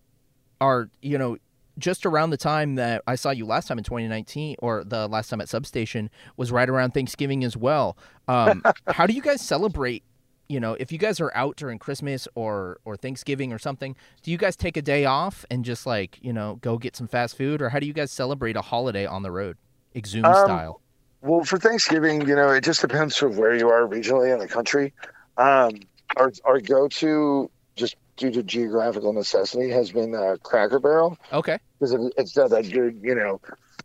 are, 0.61 0.91
you 1.01 1.17
know, 1.17 1.39
just 1.79 2.05
around 2.05 2.29
the 2.29 2.37
time 2.37 2.75
that 2.75 3.03
I 3.07 3.15
saw 3.15 3.31
you 3.31 3.47
last 3.47 3.67
time 3.67 3.79
in 3.79 3.85
2019, 3.85 4.57
or 4.59 4.85
the 4.85 5.09
last 5.09 5.31
time 5.31 5.41
at 5.41 5.49
Substation 5.49 6.11
was 6.37 6.53
right 6.53 6.69
around 6.69 6.93
Thanksgiving 6.93 7.45
as 7.45 7.57
well. 7.57 7.97
Um, 8.29 8.63
how 8.89 9.07
do 9.07 9.15
you 9.15 9.23
guys 9.23 9.41
celebrate? 9.41 10.03
You 10.51 10.61
know, 10.61 10.75
if 10.75 10.93
you 10.93 10.99
guys 10.99 11.19
are 11.19 11.35
out 11.35 11.57
during 11.57 11.79
Christmas 11.79 12.29
or 12.35 12.79
or 12.85 12.95
Thanksgiving 12.95 13.55
or 13.55 13.59
something, 13.59 13.97
do 14.23 14.31
you 14.31 14.37
guys 14.37 14.55
take 14.55 14.77
a 14.77 14.83
day 14.83 15.07
off 15.07 15.47
and 15.51 15.65
just 15.65 15.87
like 15.87 16.19
you 16.21 16.35
know 16.35 16.57
go 16.61 16.77
get 16.77 16.95
some 16.95 17.09
fast 17.09 17.39
food, 17.39 17.63
or 17.63 17.71
how 17.71 17.79
do 17.79 17.87
you 17.87 17.95
guys 17.95 18.13
celebrate 18.13 18.55
a 18.55 18.63
holiday 18.63 19.07
on 19.07 19.23
the 19.23 19.31
road, 19.31 19.57
Exhume 19.97 20.27
Um, 20.27 20.35
style? 20.35 20.83
Well, 21.23 21.43
for 21.43 21.57
Thanksgiving, 21.59 22.29
you 22.29 22.37
know, 22.37 22.51
it 22.51 22.65
just 22.65 22.83
depends 22.83 23.23
of 23.23 23.39
where 23.39 23.57
you 23.57 23.71
are 23.71 23.89
regionally 23.89 24.31
in 24.31 24.39
the 24.39 24.49
country. 24.49 24.93
Um, 25.39 25.71
our 26.19 26.31
our 26.45 26.61
go 26.61 26.87
to, 26.89 27.51
just 27.77 27.97
due 28.19 28.31
to 28.33 28.43
geographical 28.43 29.13
necessity, 29.15 29.71
has 29.71 29.91
been 29.93 30.15
uh, 30.15 30.37
Cracker 30.43 30.79
Barrel 30.79 31.17
Okay. 31.33 31.59
because 31.79 31.93
it, 31.93 32.01
it's 32.19 32.33
got 32.35 32.51
that 32.51 32.71
good, 32.71 33.01
you 33.03 33.15
know, 33.15 33.41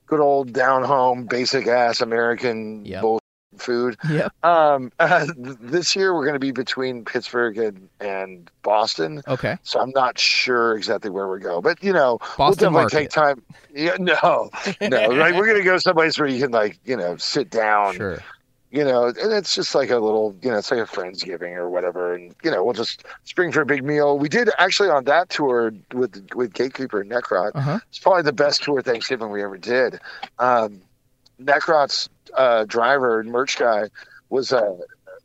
good 0.08 0.20
old 0.20 0.52
down 0.52 0.84
home, 0.84 1.26
basic 1.26 1.68
ass 1.68 2.02
American 2.02 2.84
Yep. 2.86 3.02
bull 3.02 3.20
food. 3.58 3.96
Yeah. 4.10 4.30
Um, 4.42 4.92
th- 5.00 5.30
this 5.62 5.96
year 5.96 6.14
we're 6.16 6.24
going 6.26 6.34
to 6.34 6.40
be 6.40 6.52
between 6.52 7.06
Pittsburgh 7.06 7.58
and, 7.60 7.88
and 8.00 8.50
Boston, 8.64 9.22
Okay. 9.28 9.58
so 9.62 9.80
I'm 9.80 9.92
not 9.92 10.18
sure 10.18 10.76
exactly 10.76 11.12
where 11.12 11.28
we 11.30 11.40
go, 11.40 11.62
but 11.62 11.82
you 11.84 11.94
know, 11.94 12.18
we'll 12.40 12.52
definitely 12.52 12.72
market. 12.82 12.96
take 12.98 13.10
time. 13.12 13.44
Yeah, 13.74 13.96
no, 14.00 14.50
no, 14.82 15.08
like 15.10 15.36
we're 15.36 15.48
gonna 15.48 15.64
go 15.64 15.78
someplace 15.78 16.18
where 16.20 16.28
you 16.28 16.42
can 16.42 16.52
like, 16.52 16.80
you 16.86 16.98
know, 16.98 17.16
sit 17.18 17.50
down 17.52 17.94
Sure. 17.96 18.20
You 18.74 18.84
know, 18.84 19.06
and 19.06 19.32
it's 19.32 19.54
just 19.54 19.76
like 19.76 19.92
a 19.92 20.00
little, 20.00 20.36
you 20.42 20.50
know, 20.50 20.58
it's 20.58 20.72
like 20.72 20.80
a 20.80 20.86
friendsgiving 20.92 21.56
or 21.56 21.70
whatever, 21.70 22.16
and 22.16 22.34
you 22.44 22.50
know, 22.50 22.64
we'll 22.64 22.74
just 22.74 23.04
spring 23.24 23.52
for 23.52 23.62
a 23.62 23.66
big 23.68 23.84
meal. 23.84 24.18
We 24.18 24.30
did 24.30 24.50
actually 24.58 24.90
on 24.90 25.04
that 25.04 25.30
tour 25.30 25.72
with 25.94 26.28
with 26.34 26.54
Gatecreeper 26.54 27.02
and 27.02 27.12
Necrot. 27.12 27.52
Uh 27.54 27.62
huh. 27.62 27.80
It's 27.90 28.00
probably 28.00 28.24
the 28.24 28.34
best 28.34 28.64
tour 28.64 28.82
Thanksgiving 28.82 29.30
we 29.30 29.44
ever 29.44 29.60
did. 29.60 30.00
Um, 30.40 30.82
Necrot's 31.40 32.10
uh, 32.36 32.66
driver, 32.66 33.20
and 33.20 33.30
merch 33.32 33.60
guy, 33.60 33.90
was 34.30 34.52
a, 34.52 34.78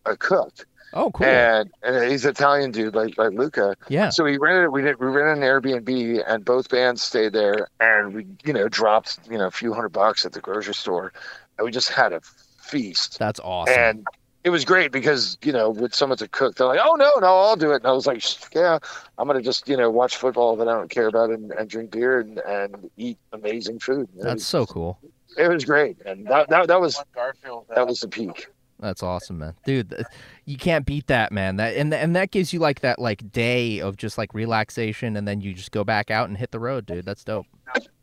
a 0.04 0.14
cook, 0.16 0.52
Oh, 0.92 1.10
cool. 1.10 1.26
and 1.26 1.70
and 1.82 2.10
he's 2.10 2.24
an 2.26 2.32
Italian 2.32 2.70
dude 2.70 2.94
like 2.94 3.16
like 3.16 3.32
Luca. 3.32 3.76
yeah. 3.88 4.10
So 4.10 4.24
we 4.24 4.36
rented 4.36 4.70
we 4.72 4.82
did 4.82 5.00
we 5.00 5.06
rented 5.06 5.42
an 5.42 5.48
Airbnb 5.48 6.22
and 6.26 6.44
both 6.44 6.68
bands 6.68 7.02
stayed 7.02 7.32
there 7.32 7.68
and 7.80 8.12
we 8.14 8.26
you 8.44 8.52
know 8.52 8.68
dropped 8.68 9.20
you 9.30 9.38
know 9.38 9.46
a 9.46 9.50
few 9.50 9.72
hundred 9.72 9.90
bucks 9.90 10.26
at 10.26 10.32
the 10.32 10.40
grocery 10.40 10.74
store 10.74 11.12
and 11.56 11.64
we 11.64 11.70
just 11.70 11.88
had 11.90 12.12
a 12.12 12.20
feast 12.68 13.18
That's 13.18 13.40
awesome. 13.40 13.74
and 13.76 14.06
it 14.44 14.50
was 14.50 14.64
great 14.64 14.92
because 14.92 15.36
you 15.42 15.52
know 15.52 15.70
with 15.70 15.94
someone 15.94 16.18
to 16.18 16.28
cook 16.28 16.56
they're 16.56 16.66
like 16.66 16.80
oh 16.82 16.94
no 16.94 17.10
no 17.20 17.26
I'll 17.26 17.56
do 17.56 17.72
it 17.72 17.76
and 17.76 17.86
I 17.86 17.92
was 17.92 18.06
like 18.06 18.22
yeah 18.54 18.78
I'm 19.18 19.26
gonna 19.26 19.42
just 19.42 19.68
you 19.68 19.76
know 19.76 19.90
watch 19.90 20.16
football 20.16 20.56
that 20.56 20.68
I 20.68 20.72
don't 20.72 20.90
care 20.90 21.08
about 21.08 21.30
and, 21.30 21.50
and 21.52 21.68
drink 21.68 21.90
beer 21.90 22.20
and, 22.20 22.38
and 22.38 22.90
eat 22.96 23.18
amazing 23.32 23.78
food 23.80 24.08
it, 24.16 24.22
That's 24.22 24.34
was, 24.34 24.46
so 24.46 24.66
cool. 24.66 24.98
it 25.36 25.48
was 25.48 25.64
great 25.64 25.98
and 26.06 26.26
that 26.26 26.48
that, 26.48 26.68
that 26.68 26.80
was 26.80 27.02
Garfield. 27.14 27.66
Uh, 27.70 27.74
that 27.74 27.86
was 27.86 28.00
the 28.00 28.08
peak 28.08 28.46
That's 28.80 29.02
awesome, 29.02 29.38
man. 29.38 29.54
Dude, 29.64 29.90
th- 29.90 30.06
you 30.44 30.56
can't 30.56 30.86
beat 30.86 31.08
that, 31.08 31.32
man. 31.32 31.56
That 31.56 31.74
and 31.76 31.92
and 31.92 32.14
that 32.14 32.30
gives 32.30 32.52
you 32.52 32.60
like 32.60 32.80
that 32.82 33.00
like 33.00 33.32
day 33.32 33.80
of 33.80 33.96
just 33.96 34.16
like 34.16 34.32
relaxation 34.34 35.16
and 35.16 35.26
then 35.26 35.40
you 35.40 35.52
just 35.52 35.72
go 35.72 35.82
back 35.82 36.12
out 36.12 36.28
and 36.28 36.38
hit 36.38 36.52
the 36.52 36.60
road, 36.60 36.86
dude. 36.86 37.04
That's 37.04 37.24
dope. 37.24 37.46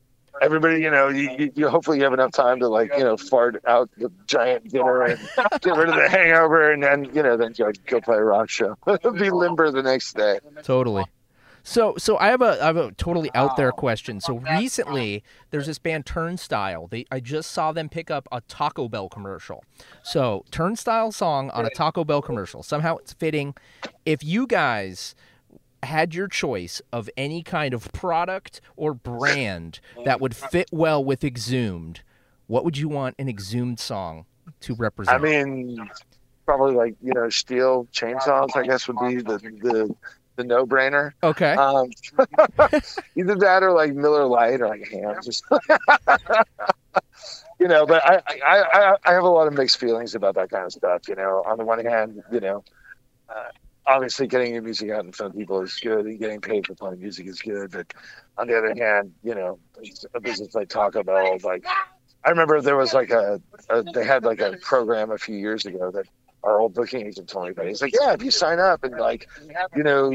everybody, 0.46 0.82
you 0.82 0.92
know, 0.92 1.10
you, 1.10 1.30
you, 1.38 1.52
you 1.56 1.70
hopefully 1.70 1.98
you 1.98 2.04
have 2.04 2.14
enough 2.14 2.32
time 2.32 2.60
to 2.60 2.68
like, 2.68 2.92
you 2.98 3.04
know, 3.04 3.18
fart 3.18 3.62
out 3.68 3.90
the 3.98 4.12
giant 4.28 4.70
dinner 4.70 5.02
and 5.02 5.20
get 5.62 5.76
rid 5.76 5.90
of 5.90 5.96
the 5.96 6.08
hangover, 6.10 6.72
and 6.72 6.84
then 6.84 7.06
you 7.14 7.24
know, 7.24 7.36
then 7.36 7.54
go, 7.58 7.72
go 7.88 8.00
play 8.00 8.18
a 8.18 8.24
rock 8.24 8.50
show. 8.50 8.78
Be 9.14 9.30
limber 9.32 9.72
the 9.72 9.84
next 9.84 10.16
day. 10.16 10.40
Totally. 10.64 11.06
So 11.68 11.96
so 11.98 12.16
I 12.20 12.28
have 12.28 12.44
a 12.44 12.62
I 12.62 12.68
have 12.68 12.78
a 12.78 12.92
totally 12.92 13.32
out 13.34 13.58
there 13.58 13.72
question. 13.72 14.22
So 14.22 14.38
recently 14.38 15.24
there's 15.50 15.66
this 15.66 15.80
band 15.80 16.06
Turnstile. 16.06 16.88
They 16.88 17.06
I 17.12 17.20
just 17.20 17.52
saw 17.52 17.72
them 17.72 17.90
pick 17.90 18.12
up 18.12 18.28
a 18.32 18.42
Taco 18.42 18.88
Bell 18.88 19.10
commercial. 19.10 19.64
So 20.04 20.46
Turnstile 20.52 21.12
song 21.12 21.50
on 21.50 21.66
a 21.66 21.72
Taco 21.72 22.04
Bell 22.04 22.22
commercial. 22.22 22.62
Somehow 22.62 22.98
it's 22.98 23.14
fitting. 23.14 23.56
If 24.06 24.24
you 24.24 24.46
guys 24.46 25.16
had 25.86 26.14
your 26.14 26.28
choice 26.28 26.82
of 26.92 27.10
any 27.16 27.42
kind 27.42 27.74
of 27.74 27.92
product 27.94 28.60
or 28.76 28.94
brand 28.94 29.80
that 30.06 30.20
would 30.20 30.36
fit 30.36 30.68
well 30.72 31.04
with 31.04 31.24
Exhumed, 31.24 32.02
what 32.48 32.66
would 32.66 32.78
you 32.78 32.90
want 32.90 33.16
an 33.18 33.30
Exhumed 33.30 33.80
song 33.80 34.26
to 34.62 34.76
represent? 34.76 35.18
I 35.18 35.22
mean, 35.22 35.90
probably 36.46 36.76
like 36.76 36.96
you 37.02 37.14
know, 37.14 37.22
Stihl 37.22 37.88
chainsaws. 37.92 38.56
I 38.56 38.64
guess 38.64 38.88
would 38.88 39.00
be 39.00 39.18
the 39.18 39.38
the, 39.38 39.96
the 40.36 40.44
no 40.44 40.66
brainer. 40.66 41.12
okay. 41.24 41.54
Um, 41.54 41.90
either 43.16 43.36
that 43.36 43.64
or 43.64 43.72
like 43.72 43.94
Miller 43.94 44.26
Lite 44.26 44.62
or 44.62 44.68
like 44.68 44.88
ham. 44.88 45.16
Just 45.24 45.44
you 47.60 47.68
know, 47.68 47.86
but 47.86 48.06
I, 48.06 48.22
I 48.46 48.62
I 48.62 48.96
I 49.06 49.14
have 49.14 49.24
a 49.24 49.30
lot 49.30 49.48
of 49.48 49.54
mixed 49.54 49.80
feelings 49.80 50.16
about 50.16 50.36
that 50.36 50.50
kind 50.50 50.66
of 50.66 50.72
stuff. 50.72 51.08
You 51.08 51.16
know, 51.16 51.44
on 51.46 51.58
the 51.58 51.66
one 51.66 51.84
hand, 51.84 52.22
you 52.32 52.40
know, 52.40 52.64
uh, 53.30 53.50
obviously 53.88 54.28
getting 54.28 54.54
your 54.54 54.62
music 54.64 54.90
out 54.92 55.06
in 55.06 55.12
front 55.12 55.34
of 55.34 55.40
people 55.40 55.62
is 55.62 55.78
good, 55.82 56.06
and 56.06 56.20
getting 56.20 56.42
paid 56.42 56.66
for 56.68 56.76
playing 56.76 57.00
music 57.00 57.28
is 57.28 57.42
good. 57.42 57.72
But 57.72 57.94
on 58.38 58.48
the 58.48 58.58
other 58.58 58.74
hand, 58.76 59.14
you 59.24 59.36
know, 59.36 59.60
a 60.14 60.20
business 60.20 60.56
like 60.56 60.70
Taco 60.70 61.04
Bell, 61.04 61.38
like 61.44 61.66
I 62.24 62.30
remember 62.30 62.62
there 62.62 62.76
was 62.78 62.94
like 62.94 63.12
a, 63.12 63.42
a 63.70 63.84
they 63.94 64.04
had 64.06 64.24
like 64.24 64.42
a 64.42 64.58
program 64.62 65.12
a 65.12 65.18
few 65.18 65.36
years 65.38 65.66
ago 65.66 65.92
that 65.92 66.06
our 66.44 66.60
old 66.60 66.76
booking 66.76 67.08
agent 67.08 67.28
told 67.28 67.46
me 67.46 67.52
about. 67.52 67.66
He's 67.68 67.82
like, 67.82 67.94
yeah, 68.00 68.14
if 68.14 68.22
you 68.22 68.30
sign 68.30 68.60
up 68.60 68.84
and 68.84 68.96
like, 69.00 69.28
you 69.76 69.82
know, 69.84 70.14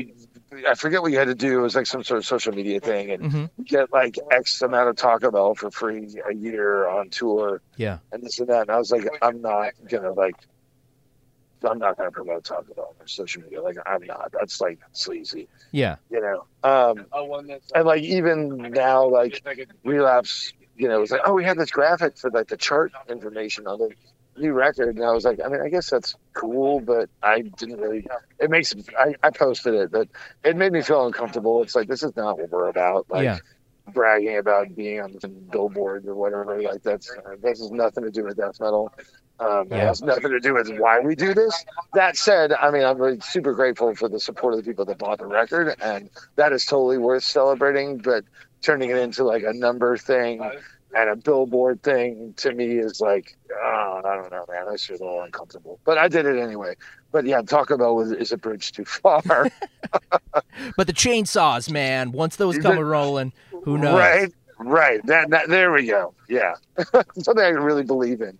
I 0.68 0.74
forget 0.76 1.02
what 1.02 1.10
you 1.10 1.18
had 1.18 1.26
to 1.26 1.34
do. 1.34 1.58
It 1.58 1.62
was 1.62 1.74
like 1.74 1.86
some 1.86 2.04
sort 2.04 2.18
of 2.18 2.26
social 2.26 2.52
media 2.52 2.78
thing, 2.80 3.10
and 3.10 3.22
Mm-hmm. 3.22 3.62
get 3.64 3.92
like 3.92 4.16
X 4.30 4.62
amount 4.62 4.88
of 4.88 4.96
Taco 4.96 5.30
Bell 5.32 5.54
for 5.56 5.70
free 5.72 6.08
a 6.28 6.34
year 6.34 6.88
on 6.88 7.10
tour, 7.10 7.62
Yeah. 7.76 7.98
and 8.12 8.22
this 8.22 8.38
and 8.38 8.48
that. 8.48 8.62
And 8.62 8.70
I 8.70 8.78
was 8.78 8.92
like, 8.92 9.08
I'm 9.22 9.40
not 9.42 9.72
gonna 9.88 10.12
like, 10.12 10.36
I'm 11.68 11.78
not 11.78 11.96
gonna 11.96 12.10
promote 12.10 12.44
Taco 12.44 12.72
Bell 12.74 12.94
on 13.00 13.06
social 13.06 13.42
media. 13.42 13.62
Like, 13.62 13.76
I'm 13.86 14.04
not. 14.04 14.32
That's 14.32 14.60
like 14.60 14.78
sleazy, 14.92 15.48
Yeah. 15.72 15.96
you 16.10 16.20
know. 16.20 16.44
Um, 16.62 17.06
and 17.74 17.86
like 17.86 18.02
even 18.02 18.56
now, 18.72 19.06
like 19.08 19.42
relapse, 19.84 20.52
you 20.76 20.88
know, 20.88 21.02
it's 21.02 21.10
like, 21.12 21.22
oh, 21.24 21.34
we 21.34 21.44
had 21.44 21.58
this 21.58 21.70
graphic 21.70 22.16
for 22.16 22.30
like 22.30 22.48
the 22.48 22.56
chart 22.56 22.92
information 23.08 23.66
on 23.66 23.78
the 23.78 23.90
new 24.36 24.52
record, 24.52 24.96
and 24.96 25.04
I 25.04 25.12
was 25.12 25.24
like, 25.24 25.40
I 25.44 25.48
mean, 25.48 25.60
I 25.60 25.68
guess 25.68 25.90
that's 25.90 26.14
cool, 26.34 26.80
but 26.80 27.08
I 27.22 27.42
didn't 27.42 27.78
really. 27.80 28.06
It 28.38 28.50
makes 28.50 28.74
I, 28.98 29.14
I 29.22 29.30
posted 29.30 29.74
it, 29.74 29.90
but 29.90 30.08
it 30.44 30.56
made 30.56 30.72
me 30.72 30.82
feel 30.82 31.06
uncomfortable. 31.06 31.62
It's 31.62 31.74
like 31.74 31.88
this 31.88 32.02
is 32.02 32.16
not 32.16 32.38
what 32.38 32.50
we're 32.50 32.68
about. 32.68 33.06
Like 33.10 33.24
Yeah. 33.24 33.38
bragging 33.92 34.38
about 34.38 34.74
being 34.74 35.00
on 35.00 35.12
the 35.20 35.28
billboard 35.28 36.06
or 36.06 36.14
whatever. 36.14 36.60
Like 36.62 36.82
that's 36.82 37.10
this 37.42 37.60
has 37.60 37.70
nothing 37.70 38.04
to 38.04 38.10
do 38.10 38.24
with 38.24 38.36
death 38.36 38.60
metal. 38.60 38.92
Um, 39.40 39.66
It 39.70 39.80
has 39.80 40.02
nothing 40.02 40.30
to 40.30 40.40
do 40.40 40.54
with 40.54 40.70
why 40.78 41.00
we 41.00 41.14
do 41.14 41.34
this. 41.34 41.64
That 41.94 42.16
said, 42.16 42.52
I 42.52 42.70
mean, 42.70 42.84
I'm 42.84 42.98
really 42.98 43.20
super 43.20 43.54
grateful 43.54 43.94
for 43.94 44.08
the 44.08 44.20
support 44.20 44.54
of 44.54 44.58
the 44.58 44.64
people 44.64 44.84
that 44.84 44.98
bought 44.98 45.18
the 45.18 45.26
record, 45.26 45.74
and 45.82 46.10
that 46.36 46.52
is 46.52 46.64
totally 46.64 46.98
worth 46.98 47.24
celebrating. 47.24 47.98
But 47.98 48.24
turning 48.62 48.90
it 48.90 48.96
into 48.96 49.24
like 49.24 49.42
a 49.42 49.52
number 49.52 49.96
thing 49.96 50.42
and 50.94 51.08
a 51.08 51.16
billboard 51.16 51.82
thing 51.82 52.34
to 52.36 52.52
me 52.52 52.78
is 52.78 53.00
like, 53.00 53.36
oh, 53.52 54.02
I 54.04 54.14
don't 54.16 54.30
know, 54.30 54.44
man. 54.48 54.66
That's 54.68 54.86
just 54.86 55.00
a 55.00 55.04
little 55.04 55.22
uncomfortable. 55.22 55.78
But 55.84 55.98
I 55.98 56.08
did 56.08 56.26
it 56.26 56.38
anyway. 56.38 56.74
But 57.12 57.24
yeah, 57.24 57.42
Taco 57.42 57.76
Bell 57.78 57.94
was, 57.94 58.12
is 58.12 58.32
a 58.32 58.36
bridge 58.36 58.72
too 58.72 58.84
far. 58.84 59.22
But 60.76 60.86
the 60.86 60.92
chainsaws, 60.92 61.70
man, 61.70 62.12
once 62.12 62.36
those 62.36 62.58
come 62.58 62.78
a 62.78 62.84
rolling, 62.84 63.32
who 63.64 63.78
knows? 63.78 63.98
Right, 63.98 64.32
right. 64.58 65.04
That, 65.06 65.30
that 65.30 65.48
there 65.48 65.72
we 65.72 65.86
go. 65.86 66.14
Yeah, 66.28 66.54
something 67.18 67.44
I 67.44 67.48
really 67.48 67.82
believe 67.82 68.20
in. 68.20 68.38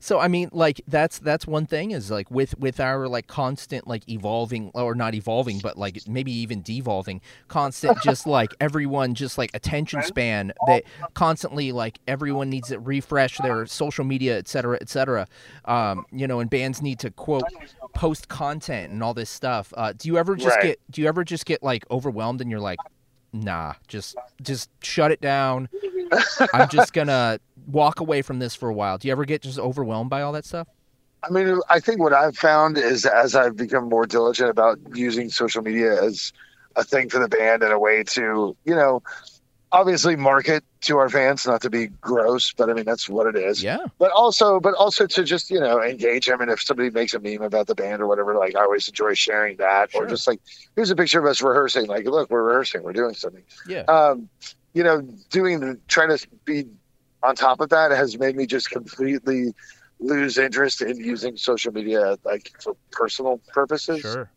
So 0.00 0.18
I 0.20 0.28
mean, 0.28 0.48
like 0.52 0.80
that's 0.86 1.18
that's 1.18 1.46
one 1.46 1.66
thing 1.66 1.90
is 1.90 2.10
like 2.10 2.30
with 2.30 2.58
with 2.58 2.80
our 2.80 3.08
like 3.08 3.26
constant 3.26 3.86
like 3.86 4.08
evolving 4.08 4.70
or 4.74 4.94
not 4.94 5.14
evolving, 5.14 5.58
but 5.58 5.76
like 5.76 6.06
maybe 6.06 6.32
even 6.32 6.62
devolving, 6.62 7.20
constant 7.48 7.98
just 8.02 8.26
like 8.26 8.54
everyone 8.60 9.14
just 9.14 9.38
like 9.38 9.50
attention 9.54 10.02
span 10.02 10.52
that 10.66 10.84
constantly 11.14 11.72
like 11.72 11.98
everyone 12.06 12.50
needs 12.50 12.68
to 12.68 12.78
refresh 12.78 13.38
their 13.38 13.66
social 13.66 14.04
media, 14.04 14.38
et 14.38 14.48
cetera, 14.48 14.78
et 14.80 14.88
cetera. 14.88 15.26
Um, 15.64 16.06
you 16.12 16.26
know, 16.26 16.40
and 16.40 16.48
bands 16.48 16.80
need 16.82 16.98
to 17.00 17.10
quote 17.10 17.44
post 17.94 18.28
content 18.28 18.92
and 18.92 19.02
all 19.02 19.14
this 19.14 19.30
stuff. 19.30 19.72
Uh, 19.76 19.92
do 19.96 20.08
you 20.08 20.18
ever 20.18 20.36
just 20.36 20.56
Right. 20.56 20.62
get 20.62 20.80
do 20.90 21.02
you 21.02 21.08
ever 21.08 21.24
just 21.24 21.46
get 21.46 21.62
like 21.62 21.84
overwhelmed 21.90 22.40
and 22.40 22.50
you're 22.50 22.60
like, 22.60 22.78
nah, 23.32 23.74
just 23.88 24.16
just 24.40 24.70
shut 24.82 25.10
it 25.10 25.20
down. 25.20 25.68
I'm 26.54 26.68
just 26.68 26.92
gonna 26.92 27.38
walk 27.68 28.00
away 28.00 28.22
from 28.22 28.38
this 28.38 28.54
for 28.54 28.68
a 28.68 28.74
while. 28.74 28.98
Do 28.98 29.08
you 29.08 29.12
ever 29.12 29.24
get 29.24 29.42
just 29.42 29.58
overwhelmed 29.58 30.10
by 30.10 30.22
all 30.22 30.32
that 30.32 30.44
stuff? 30.44 30.68
I 31.22 31.30
mean, 31.30 31.60
I 31.68 31.80
think 31.80 32.00
what 32.00 32.12
I've 32.12 32.36
found 32.36 32.78
is 32.78 33.04
as 33.04 33.34
I've 33.34 33.56
become 33.56 33.88
more 33.88 34.06
diligent 34.06 34.50
about 34.50 34.78
using 34.94 35.30
social 35.30 35.62
media 35.62 36.02
as 36.02 36.32
a 36.76 36.84
thing 36.84 37.08
for 37.08 37.18
the 37.18 37.28
band 37.28 37.62
and 37.62 37.72
a 37.72 37.78
way 37.78 38.04
to, 38.04 38.56
you 38.64 38.74
know, 38.74 39.02
obviously 39.72 40.16
market 40.16 40.64
to 40.80 40.98
our 40.98 41.08
fans, 41.08 41.46
not 41.46 41.62
to 41.62 41.70
be 41.70 41.88
gross, 41.88 42.52
but 42.52 42.70
I 42.70 42.72
mean 42.72 42.84
that's 42.84 43.08
what 43.08 43.26
it 43.26 43.36
is. 43.36 43.62
Yeah. 43.62 43.78
But 43.98 44.12
also, 44.12 44.60
but 44.60 44.74
also 44.74 45.06
to 45.06 45.24
just 45.24 45.50
you 45.50 45.60
know 45.60 45.82
engage 45.82 46.26
them, 46.26 46.40
and 46.40 46.50
if 46.50 46.62
somebody 46.62 46.90
makes 46.90 47.14
a 47.14 47.20
meme 47.20 47.42
about 47.42 47.66
the 47.66 47.74
band 47.74 48.00
or 48.00 48.06
whatever, 48.06 48.34
like 48.36 48.56
I 48.56 48.60
always 48.60 48.88
enjoy 48.88 49.14
sharing 49.14 49.56
that, 49.58 49.90
or 49.94 50.06
just 50.06 50.26
like 50.26 50.40
here's 50.76 50.90
a 50.90 50.96
picture 50.96 51.18
of 51.18 51.26
us 51.26 51.42
rehearsing. 51.42 51.86
Like, 51.86 52.06
look, 52.06 52.30
we're 52.30 52.44
rehearsing, 52.44 52.82
we're 52.82 52.92
doing 52.92 53.14
something. 53.14 53.42
Yeah. 53.66 53.82
um, 53.82 54.28
you 54.74 54.84
know, 54.84 55.00
doing 55.30 55.60
the 55.60 55.78
trying 55.88 56.16
to 56.16 56.26
be 56.44 56.66
on 57.22 57.34
top 57.34 57.60
of 57.60 57.68
that 57.70 57.90
has 57.90 58.18
made 58.18 58.36
me 58.36 58.46
just 58.46 58.70
completely 58.70 59.52
lose 60.00 60.38
interest 60.38 60.80
in 60.80 60.96
using 60.96 61.36
social 61.36 61.72
media 61.72 62.16
like 62.24 62.52
for 62.62 62.76
personal 62.92 63.40
purposes. 63.52 64.00
Sure. 64.00 64.30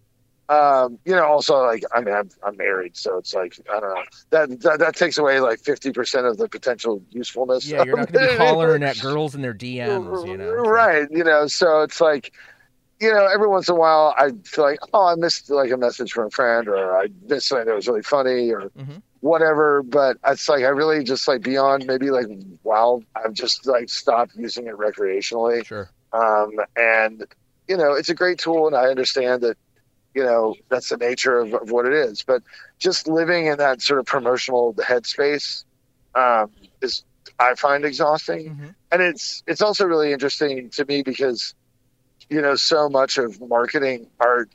Um, 0.49 0.99
you 1.05 1.15
know, 1.15 1.23
also 1.25 1.63
like 1.63 1.83
I 1.93 2.01
mean, 2.01 2.13
I'm, 2.13 2.29
I'm 2.43 2.57
married, 2.57 2.97
so 2.97 3.17
it's 3.17 3.33
like 3.33 3.53
I 3.71 3.79
don't 3.79 3.95
know 3.95 4.03
that 4.31 4.61
that, 4.61 4.79
that 4.79 4.95
takes 4.95 5.17
away 5.17 5.39
like 5.39 5.59
fifty 5.61 5.93
percent 5.93 6.25
of 6.25 6.37
the 6.37 6.49
potential 6.49 7.01
usefulness. 7.09 7.65
Yeah, 7.65 7.83
you're 7.85 7.95
not 7.95 8.07
of 8.07 8.13
gonna 8.13 8.27
be 8.27 8.37
hollering 8.37 8.83
at 8.91 8.99
girls 8.99 9.33
in 9.33 9.41
their 9.41 9.53
DMs, 9.53 10.27
you 10.27 10.37
know. 10.37 10.51
Right. 10.51 11.07
You 11.09 11.23
know, 11.23 11.47
so 11.47 11.83
it's 11.83 12.01
like, 12.01 12.33
you 12.99 13.13
know, 13.13 13.27
every 13.27 13.47
once 13.47 13.69
in 13.69 13.75
a 13.75 13.79
while 13.79 14.13
I 14.17 14.31
feel 14.43 14.65
like, 14.65 14.79
oh, 14.91 15.05
I 15.05 15.15
missed 15.15 15.49
like 15.49 15.71
a 15.71 15.77
message 15.77 16.11
from 16.11 16.27
a 16.27 16.31
friend 16.31 16.67
or 16.67 16.97
I 16.97 17.07
missed 17.29 17.47
something 17.47 17.67
that 17.67 17.75
was 17.75 17.87
really 17.87 18.03
funny 18.03 18.51
or 18.51 18.71
Mhm. 18.77 19.01
Whatever. 19.21 19.81
But 19.81 20.17
it's 20.27 20.47
like, 20.49 20.63
I 20.63 20.69
really 20.69 21.03
just 21.03 21.27
like 21.27 21.41
beyond 21.41 21.87
maybe 21.87 22.11
like, 22.11 22.27
wow, 22.63 23.01
I've 23.15 23.33
just 23.33 23.65
like 23.65 23.89
stopped 23.89 24.35
using 24.35 24.67
it 24.67 24.75
recreationally. 24.75 25.65
Sure. 25.65 25.89
Um, 26.13 26.51
and, 26.75 27.25
you 27.67 27.77
know, 27.77 27.93
it's 27.93 28.09
a 28.09 28.15
great 28.15 28.37
tool 28.37 28.67
and 28.67 28.75
I 28.75 28.87
understand 28.87 29.41
that, 29.43 29.57
you 30.13 30.23
know, 30.23 30.55
that's 30.69 30.89
the 30.89 30.97
nature 30.97 31.39
of, 31.39 31.53
of 31.53 31.71
what 31.71 31.85
it 31.85 31.93
is. 31.93 32.21
But 32.23 32.43
just 32.77 33.07
living 33.07 33.45
in 33.45 33.57
that 33.59 33.81
sort 33.81 33.99
of 33.99 34.05
promotional 34.05 34.73
headspace 34.73 35.63
um, 36.13 36.51
is, 36.81 37.03
I 37.39 37.55
find 37.55 37.85
exhausting 37.85 38.55
Mhm. 38.55 38.75
and 38.91 39.01
it's 39.01 39.43
it's 39.47 39.61
also 39.61 39.85
really 39.85 40.11
interesting 40.11 40.69
to 40.71 40.85
me 40.85 41.01
because 41.01 41.55
you 42.29 42.41
know 42.41 42.55
so 42.55 42.89
much 42.89 43.17
of 43.17 43.39
marketing 43.41 44.07
art 44.19 44.49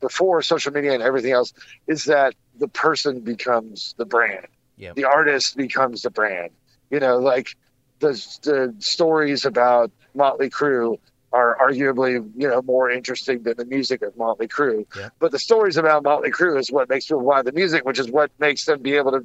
before 0.00 0.40
social 0.40 0.72
media 0.72 0.92
and 0.92 1.02
everything 1.02 1.32
else 1.32 1.52
is 1.86 2.04
that 2.04 2.34
the 2.60 2.68
person 2.68 3.20
becomes 3.20 3.94
the 3.98 4.04
brand 4.04 4.46
Yep. 4.76 4.94
the 4.96 5.04
artist 5.04 5.56
becomes 5.56 6.02
the 6.02 6.10
brand 6.10 6.50
you 6.90 7.00
know 7.00 7.18
like 7.18 7.56
the 7.98 8.12
the 8.42 8.74
stories 8.78 9.44
about 9.44 9.90
motley 10.14 10.48
crue 10.48 10.98
are 11.32 11.56
arguably 11.60 12.12
you 12.36 12.48
know 12.48 12.62
more 12.62 12.90
interesting 12.90 13.42
than 13.42 13.56
the 13.56 13.64
music 13.64 14.02
of 14.02 14.16
motley 14.16 14.46
crue 14.48 14.86
Yep. 14.96 15.12
but 15.18 15.32
the 15.32 15.38
stories 15.38 15.76
about 15.76 16.02
motley 16.04 16.30
crue 16.30 16.58
is 16.58 16.70
what 16.70 16.88
makes 16.88 17.06
people 17.06 17.26
buy 17.26 17.42
the 17.42 17.52
music 17.52 17.84
which 17.84 17.98
is 17.98 18.10
what 18.10 18.30
makes 18.38 18.64
them 18.64 18.80
be 18.82 18.94
able 18.96 19.10
to 19.12 19.24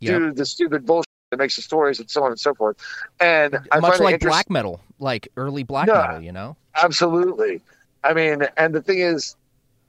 Yep. 0.00 0.18
do 0.20 0.32
the 0.32 0.44
stupid 0.46 0.84
bullshit 0.86 1.06
that 1.30 1.38
makes 1.38 1.56
the 1.56 1.62
stories 1.62 1.98
and 2.00 2.10
so 2.10 2.22
on 2.24 2.30
and 2.30 2.40
so 2.40 2.54
forth 2.54 2.76
and 3.20 3.58
I 3.72 3.80
Much 3.80 4.00
like 4.00 4.14
interest- 4.14 4.32
black 4.32 4.50
metal, 4.50 4.80
like 4.98 5.28
early 5.36 5.62
black 5.62 5.88
Yeah. 5.88 6.00
metal, 6.06 6.20
you 6.22 6.32
know? 6.32 6.56
Absolutely. 6.76 7.60
I 8.04 8.12
mean, 8.12 8.46
and 8.56 8.74
the 8.74 8.82
thing 8.82 8.98
is, 8.98 9.34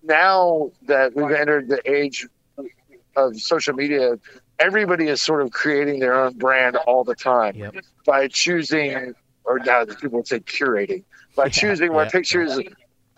now 0.03 0.71
that 0.83 1.15
we've 1.15 1.31
entered 1.31 1.67
the 1.67 1.81
age 1.89 2.25
of 3.17 3.39
social 3.41 3.75
media, 3.75 4.19
everybody 4.59 5.09
is 5.09 5.21
sort 5.21 5.41
of 5.41 5.51
creating 5.51 5.99
their 5.99 6.15
own 6.15 6.37
brand 6.37 6.77
all 6.77 7.03
the 7.03 7.15
time 7.15 7.55
Yep. 7.55 7.75
by 8.05 8.27
choosing, 8.29 9.15
or 9.45 9.59
now 9.59 9.85
people 9.85 10.19
would 10.19 10.27
say 10.27 10.39
curating, 10.39 11.05
by 11.35 11.49
Yeah, 11.49 11.49
choosing 11.49 11.93
what 11.93 12.09
yeah, 12.09 12.11
pictures 12.11 12.59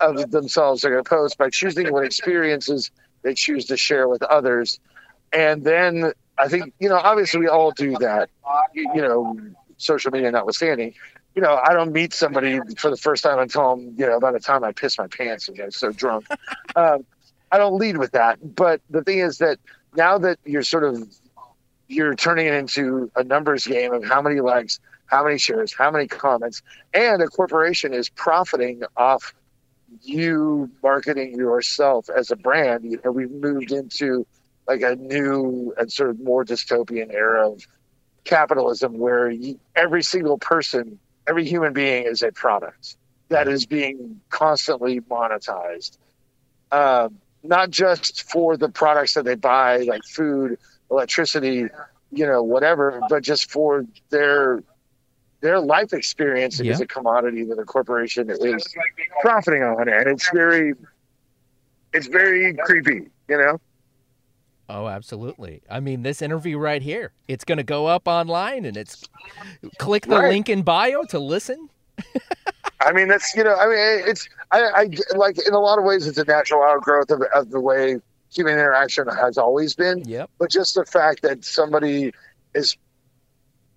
of 0.00 0.30
themselves 0.30 0.82
they're 0.82 0.92
going 0.92 1.04
to 1.04 1.08
post, 1.10 1.38
by 1.38 1.50
choosing 1.50 1.92
what 1.92 2.04
experiences 2.04 2.90
they 3.22 3.34
choose 3.34 3.66
to 3.66 3.76
share 3.76 4.08
with 4.08 4.22
others. 4.22 4.80
And 5.32 5.64
then 5.64 6.12
I 6.38 6.48
think, 6.48 6.74
you 6.80 6.88
know, 6.88 6.96
obviously 6.96 7.40
we 7.40 7.48
all 7.48 7.72
do 7.72 7.98
that, 7.98 8.30
you 8.74 8.90
you 8.94 9.02
know, 9.02 9.38
social 9.76 10.10
media 10.12 10.30
notwithstanding 10.32 10.94
you 11.34 11.42
know, 11.42 11.60
I 11.62 11.72
don't 11.74 11.92
meet 11.92 12.12
somebody 12.12 12.60
for 12.78 12.90
the 12.90 12.96
first 12.96 13.22
time 13.22 13.38
until 13.38 13.70
I'm, 13.70 13.94
you 13.98 14.06
know, 14.06 14.20
by 14.20 14.32
the 14.32 14.40
time 14.40 14.64
I 14.64 14.72
piss 14.72 14.98
my 14.98 15.06
pants 15.08 15.48
and 15.48 15.56
get 15.56 15.72
so 15.72 15.92
drunk. 15.92 16.26
um, 16.76 17.06
I 17.50 17.58
don't 17.58 17.76
lead 17.78 17.98
with 17.98 18.12
that. 18.12 18.38
But 18.56 18.80
the 18.90 19.02
thing 19.02 19.18
is 19.20 19.38
that 19.38 19.58
now 19.96 20.18
that 20.18 20.38
you're 20.44 20.62
sort 20.62 20.84
of 20.84 21.08
you're 21.88 22.14
turning 22.14 22.46
it 22.46 22.54
into 22.54 23.10
a 23.16 23.24
numbers 23.24 23.66
game 23.66 23.92
of 23.92 24.04
how 24.04 24.22
many 24.22 24.40
likes, 24.40 24.78
how 25.06 25.24
many 25.24 25.38
shares, 25.38 25.72
how 25.72 25.90
many 25.90 26.06
comments, 26.06 26.62
and 26.94 27.20
a 27.20 27.26
corporation 27.26 27.92
is 27.92 28.08
profiting 28.08 28.82
off 28.96 29.34
you 30.02 30.70
marketing 30.82 31.34
yourself 31.36 32.08
as 32.08 32.30
a 32.30 32.36
brand. 32.36 32.84
You 32.84 33.00
know, 33.04 33.10
we've 33.10 33.30
moved 33.30 33.72
into 33.72 34.24
like 34.68 34.82
a 34.82 34.94
new 34.94 35.74
and 35.76 35.90
sort 35.90 36.10
of 36.10 36.20
more 36.20 36.44
dystopian 36.44 37.12
era 37.12 37.50
of 37.50 37.66
capitalism 38.22 38.98
where 38.98 39.28
you, 39.28 39.58
every 39.74 40.04
single 40.04 40.38
person 40.38 41.00
every 41.26 41.44
human 41.44 41.72
being 41.72 42.04
is 42.04 42.22
a 42.22 42.32
product 42.32 42.96
that 43.28 43.46
is 43.46 43.64
being 43.64 44.20
constantly 44.28 45.00
monetized. 45.00 45.96
Um, 46.72 47.18
not 47.42 47.70
just 47.70 48.30
for 48.30 48.56
the 48.56 48.68
products 48.68 49.14
that 49.14 49.24
they 49.24 49.34
buy, 49.34 49.78
like 49.78 50.04
food, 50.04 50.58
electricity, 50.90 51.66
you 52.10 52.26
know, 52.26 52.42
whatever, 52.42 53.00
but 53.08 53.22
just 53.22 53.50
for 53.50 53.84
their 54.10 54.62
their 55.42 55.58
life 55.58 55.92
experience 55.94 56.60
is 56.60 56.66
Yeah. 56.66 56.78
a 56.80 56.86
commodity 56.86 57.44
that 57.44 57.58
a 57.58 57.64
corporation 57.64 58.28
is 58.28 58.74
profiting 59.22 59.62
on, 59.62 59.88
and 59.88 60.06
it's 60.08 60.30
very 60.30 60.74
it's 61.92 62.06
very 62.06 62.54
creepy, 62.54 63.08
you 63.28 63.38
know. 63.38 63.58
Oh, 64.68 64.86
absolutely. 64.86 65.62
I 65.68 65.80
mean, 65.80 66.02
this 66.02 66.22
interview 66.22 66.56
right 66.56 66.80
here, 66.80 67.12
it's 67.26 67.44
going 67.44 67.58
to 67.58 67.64
go 67.64 67.86
up 67.86 68.06
online 68.06 68.64
and 68.64 68.76
it's 68.76 69.02
click 69.78 70.06
the 70.06 70.16
Right. 70.16 70.28
link 70.28 70.48
in 70.48 70.62
bio 70.62 71.02
to 71.04 71.18
listen. 71.18 71.70
I 72.80 72.92
mean, 72.92 73.08
that's 73.08 73.34
you 73.34 73.44
know, 73.44 73.54
I 73.54 73.66
mean, 73.66 74.08
it's 74.08 74.28
I, 74.50 74.62
I 74.62 75.16
like 75.16 75.36
in 75.46 75.54
a 75.54 75.58
lot 75.60 75.78
of 75.78 75.84
ways, 75.84 76.06
it's 76.06 76.18
a 76.18 76.24
natural 76.24 76.62
outgrowth 76.62 77.10
of, 77.10 77.22
of 77.34 77.50
the 77.50 77.60
way 77.60 78.00
human 78.32 78.54
interaction 78.54 79.06
has 79.08 79.36
always 79.36 79.74
been. 79.74 80.02
Yep. 80.06 80.30
But 80.38 80.50
just 80.50 80.74
the 80.74 80.84
fact 80.84 81.22
that 81.22 81.44
somebody 81.44 82.12
is 82.54 82.76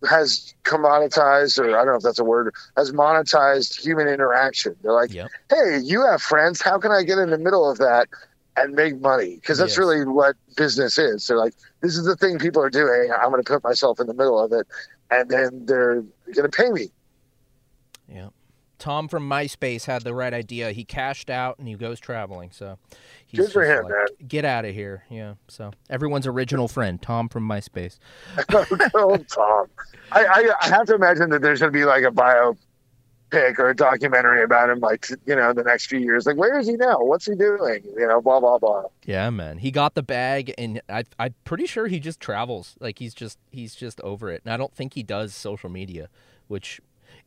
has 0.10 0.54
commoditized, 0.64 1.60
or 1.60 1.78
I 1.78 1.84
don't 1.84 1.94
know 1.94 1.96
if 1.96 2.04
that's 2.04 2.20
a 2.20 2.24
word, 2.24 2.54
has 2.78 2.92
monetized 2.92 3.80
human 3.82 4.08
interaction. 4.08 4.76
They're 4.84 4.92
like, 4.94 5.14
Yep. 5.14 5.30
hey, 5.50 5.80
you 5.82 6.06
have 6.06 6.22
friends. 6.22 6.62
How 6.62 6.78
can 6.78 6.92
I 6.92 7.04
get 7.04 7.18
in 7.20 7.30
the 7.30 7.38
middle 7.38 7.70
of 7.70 7.78
that 7.78 8.10
and 8.58 8.74
make 8.74 9.00
money? 9.00 9.36
Because 9.36 9.58
that's 9.58 9.72
Yes. 9.72 9.78
really 9.78 10.06
what 10.06 10.36
business 10.58 10.98
is. 10.98 11.28
They're 11.28 11.38
like, 11.38 11.54
this 11.82 11.96
is 11.98 12.06
the 12.06 12.18
thing 12.18 12.38
people 12.38 12.62
are 12.62 12.70
doing. 12.70 13.12
I'm 13.14 13.32
going 13.32 13.42
to 13.44 13.50
put 13.50 13.64
myself 13.64 14.00
in 14.00 14.08
the 14.08 14.14
middle 14.14 14.40
of 14.44 14.52
it, 14.52 14.68
and 15.10 15.30
then 15.30 15.66
they're 15.66 16.02
going 16.34 16.50
to 16.50 16.58
pay 16.58 16.70
me. 16.70 16.92
Yeah. 18.10 18.28
Tom 18.84 19.08
from 19.08 19.30
MySpace 19.30 19.86
had 19.86 20.02
the 20.02 20.14
right 20.14 20.34
idea. 20.34 20.74
He 20.74 20.84
cashed 20.84 21.30
out 21.30 21.58
and 21.58 21.70
he 21.70 21.76
goes 21.76 22.02
traveling. 22.02 22.52
So 22.52 22.78
he's 23.26 23.40
Good 23.40 23.54
for 23.54 23.64
him, 23.64 23.86
like, 23.86 23.94
man. 23.94 24.28
Get 24.28 24.44
out 24.44 24.66
of 24.66 24.76
here. 24.76 25.06
Yeah. 25.10 25.36
So 25.48 25.72
everyone's 25.90 26.28
original 26.28 26.68
friend, 26.68 27.02
Tom 27.02 27.30
from 27.30 27.48
MySpace. 27.48 27.98
oh, 28.94 29.16
Tom. 29.16 29.68
I, 30.12 30.26
I, 30.26 30.50
I 30.64 30.68
have 30.68 30.86
to 30.88 30.96
imagine 30.96 31.30
that 31.30 31.42
there's 31.42 31.62
going 31.62 31.72
to 31.72 31.80
be 31.80 31.86
like 31.86 32.04
a 32.04 32.12
biopic 32.12 33.58
or 33.58 33.70
a 33.70 33.74
documentary 33.74 34.44
about 34.44 34.70
him, 34.70 34.82
like, 34.82 35.08
you 35.26 35.34
know, 35.38 35.52
in 35.52 35.56
the 35.56 35.64
next 35.64 35.86
few 35.86 36.00
years. 36.00 36.26
Like, 36.26 36.36
where 36.36 36.60
is 36.60 36.68
he 36.68 36.74
now? 36.74 36.98
What's 37.00 37.26
he 37.26 37.36
doing? 37.36 37.86
You 37.86 38.06
know, 38.06 38.22
blah, 38.22 38.42
blah, 38.42 38.58
blah. 38.58 38.84
Yeah, 39.06 39.30
man. 39.30 39.60
He 39.60 39.72
got 39.72 39.96
the 39.96 40.04
bag 40.04 40.54
and 40.58 40.82
I 40.90 41.06
I'm 41.18 41.36
pretty 41.46 41.68
sure 41.68 41.88
he 41.88 42.02
just 42.02 42.20
travels. 42.20 42.76
Like 42.82 43.00
he's 43.00 43.14
just 43.14 43.40
he's 43.50 43.76
just 43.76 44.02
over 44.02 44.30
it. 44.30 44.42
And 44.44 44.54
I 44.54 44.58
don't 44.58 44.76
think 44.76 44.96
he 44.96 45.04
does 45.04 45.34
social 45.34 45.70
media, 45.70 46.10
which 46.50 46.82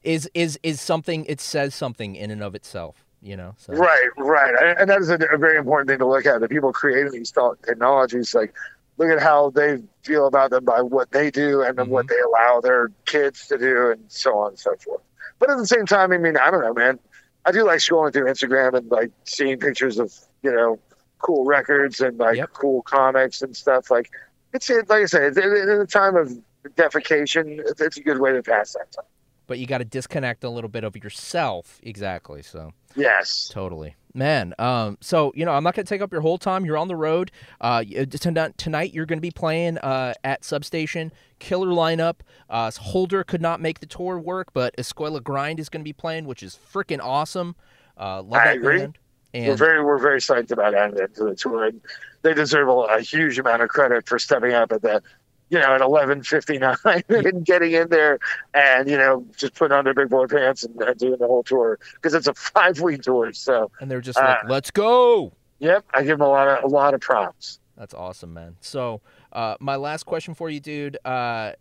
is 0.07 0.31
is 0.35 0.59
is 0.63 0.81
something 0.81 1.25
it 1.27 1.41
says 1.41 1.75
something 1.75 2.15
in 2.15 2.31
and 2.31 2.43
of 2.43 2.55
itself, 2.55 3.05
you 3.21 3.37
know. 3.37 3.55
So 3.59 3.73
Right, 3.75 4.09
right. 4.17 4.55
And- 4.79 4.89
that 4.89 5.01
is 5.01 5.11
a, 5.11 5.19
a 5.33 5.37
very 5.37 5.59
important 5.59 5.89
thing 5.89 5.99
to 5.99 6.07
look 6.07 6.25
at. 6.27 6.41
The 6.41 6.49
people 6.49 6.73
creating 6.73 7.13
these 7.13 7.33
technologies, 7.33 8.35
like, 8.35 8.55
look 8.99 9.11
at 9.11 9.21
how 9.21 9.51
they 9.51 9.83
feel 10.03 10.27
about 10.27 10.51
them 10.51 10.65
by 10.65 10.81
what 10.81 11.11
they 11.11 11.31
do 11.31 11.63
and 11.63 11.77
then 11.77 11.91
what 11.91 12.07
mm-hmm. 12.07 12.15
they 12.15 12.21
allow 12.21 12.61
their 12.61 12.91
kids 13.05 13.49
to 13.49 13.59
do 13.59 13.91
and 13.91 14.05
so 14.09 14.39
on 14.39 14.51
and 14.51 14.59
so 14.59 14.75
forth. 14.77 15.03
But 15.39 15.51
at 15.51 15.59
the 15.59 15.67
same 15.67 15.85
time, 15.87 16.13
I 16.13 16.19
mean, 16.19 16.37
I 16.37 16.51
don't 16.51 16.63
know, 16.63 16.73
man. 16.73 16.99
I 17.45 17.53
do 17.53 17.65
like 17.65 17.81
scrolling 17.81 18.13
through 18.13 18.27
Instagram 18.27 18.75
and 18.75 18.91
like 18.91 19.11
seeing 19.25 19.59
pictures 19.59 19.99
of, 19.99 20.13
you 20.43 20.53
know, 20.53 20.79
cool 21.19 21.45
records 21.45 22.01
and 22.01 22.17
like 22.19 22.37
Yep. 22.37 22.53
cool 22.53 22.83
comics 22.83 23.43
and 23.43 23.57
stuff. 23.57 23.91
Like, 23.91 24.11
it's 24.53 24.71
like 24.71 24.91
I 24.91 25.05
said, 25.07 25.37
in 25.37 25.69
a 25.69 25.87
time 25.87 26.17
of 26.17 26.33
defecation, 26.77 27.59
it's, 27.59 27.81
it's 27.81 27.97
a 27.99 28.03
good 28.03 28.21
way 28.21 28.33
to 28.33 28.43
pass 28.43 28.73
that 28.75 28.91
time. 28.93 29.05
But 29.47 29.59
you 29.59 29.67
got 29.67 29.79
to 29.79 29.85
disconnect 29.85 30.45
a 30.45 30.51
little 30.51 30.71
bit 30.71 30.85
of 30.85 30.97
yourself 30.97 31.81
exactly. 31.83 32.43
So 32.43 32.73
Yes. 32.97 33.49
Totally. 33.53 33.95
Man, 34.15 34.55
um, 34.59 34.97
so 35.03 35.31
you 35.35 35.45
know, 35.45 35.53
I'm 35.53 35.63
not 35.63 35.75
going 35.75 35.85
to 35.85 35.89
take 35.89 36.01
up 36.01 36.11
your 36.11 36.23
whole 36.23 36.39
time. 36.39 36.65
You're 36.65 36.79
on 36.79 36.89
the 36.89 36.97
road. 36.97 37.31
Uh, 37.61 37.85
tonight, 37.85 38.57
tonight 38.57 38.95
you're 38.95 39.05
going 39.05 39.19
to 39.19 39.23
be 39.23 39.31
playing 39.31 39.77
uh, 39.79 40.15
at 40.25 40.43
Substation. 40.43 41.13
Killer 41.39 41.69
lineup. 41.69 42.21
Uh, 42.49 42.71
Holder 42.71 43.25
could 43.25 43.43
not 43.43 43.61
make 43.61 43.81
the 43.81 43.87
tour 43.87 44.19
work, 44.19 44.55
but 44.55 44.75
Escuela 44.79 45.23
Grind 45.23 45.61
is 45.61 45.69
going 45.69 45.83
to 45.83 45.85
be 45.85 45.93
playing, 45.93 46.25
which 46.25 46.43
is 46.43 46.59
freaking 46.73 47.01
awesome. 47.03 47.57
Uh, 47.99 48.23
love 48.23 48.41
I 48.41 48.45
that 48.47 48.57
agree. 48.57 48.79
band. 48.79 48.99
we're 49.35 49.57
very 49.57 49.85
we're 49.85 49.99
very 49.99 50.21
psyched 50.21 50.51
about 50.51 50.75
adding 50.75 50.99
it 50.99 51.15
to 51.17 51.25
the 51.25 51.35
tour. 51.35 51.67
And 51.67 51.83
they 52.23 52.33
deserve 52.33 52.69
a, 52.69 52.73
a 52.73 53.01
huge 53.03 53.39
amount 53.39 53.61
of 53.61 53.69
credit 53.69 54.09
for 54.09 54.19
stepping 54.19 54.55
up 54.55 54.73
at 54.73 54.81
that, 54.81 55.03
you 55.51 55.59
know, 55.59 55.75
at 55.75 55.81
eleven 55.81 56.23
fifty 56.23 56.59
nine 56.59 56.77
and 57.09 57.45
getting 57.45 57.73
in 57.73 57.89
there 57.89 58.19
and 58.55 58.89
you 58.89 58.97
know 58.99 59.25
just 59.37 59.55
putting 59.55 59.77
on 59.77 59.85
their 59.85 59.95
big 59.95 60.09
boy 60.09 60.27
pants 60.27 60.63
and, 60.65 60.81
and 60.83 60.99
doing 60.99 61.19
the 61.19 61.27
whole 61.27 61.43
tour 61.43 61.79
because 61.95 62.15
it's 62.15 62.27
a 62.27 62.35
five 62.53 62.81
week 62.81 63.03
tour. 63.03 63.33
So 63.33 63.71
and 63.81 63.91
they're 63.91 64.01
just 64.01 64.19
like, 64.19 64.45
Uh, 64.45 64.49
let's 64.49 64.71
go. 64.71 65.33
yep, 65.59 65.85
I 65.95 66.01
give 66.03 66.19
them 66.19 66.23
a 66.27 66.29
lot 66.29 66.49
of 66.49 66.65
a 66.65 66.67
lot 66.69 66.95
of 66.95 67.01
props. 67.01 67.61
That's 67.77 67.93
awesome, 67.95 68.33
man. 68.33 68.57
So, 68.61 69.03
uh, 69.33 69.57
my 69.61 69.77
last 69.77 70.05
question 70.05 70.33
for 70.35 70.49
you, 70.49 70.61
dude. 70.61 70.97
Uh, 71.05 71.53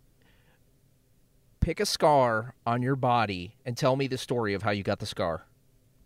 pick 1.60 1.80
a 1.80 1.86
scar 1.86 2.54
on 2.66 2.82
your 2.82 2.96
body 2.96 3.56
and 3.66 3.76
tell 3.76 3.96
me 3.96 4.08
the 4.08 4.18
story 4.18 4.54
of 4.54 4.62
how 4.64 4.72
you 4.72 4.82
got 4.84 5.00
the 5.00 5.06
scar. 5.06 5.46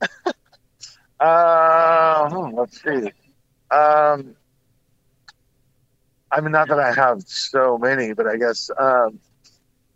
Uh, 1.19 2.29
hmm, 2.29 2.55
let's 2.57 2.81
see. 2.81 3.11
Um, 3.71 4.35
I 6.31 6.41
mean, 6.41 6.51
not 6.51 6.67
that 6.69 6.79
I 6.79 6.93
have 6.93 7.23
so 7.25 7.77
many, 7.77 8.13
but 8.13 8.27
I 8.27 8.37
guess 8.37 8.69
um, 8.79 9.19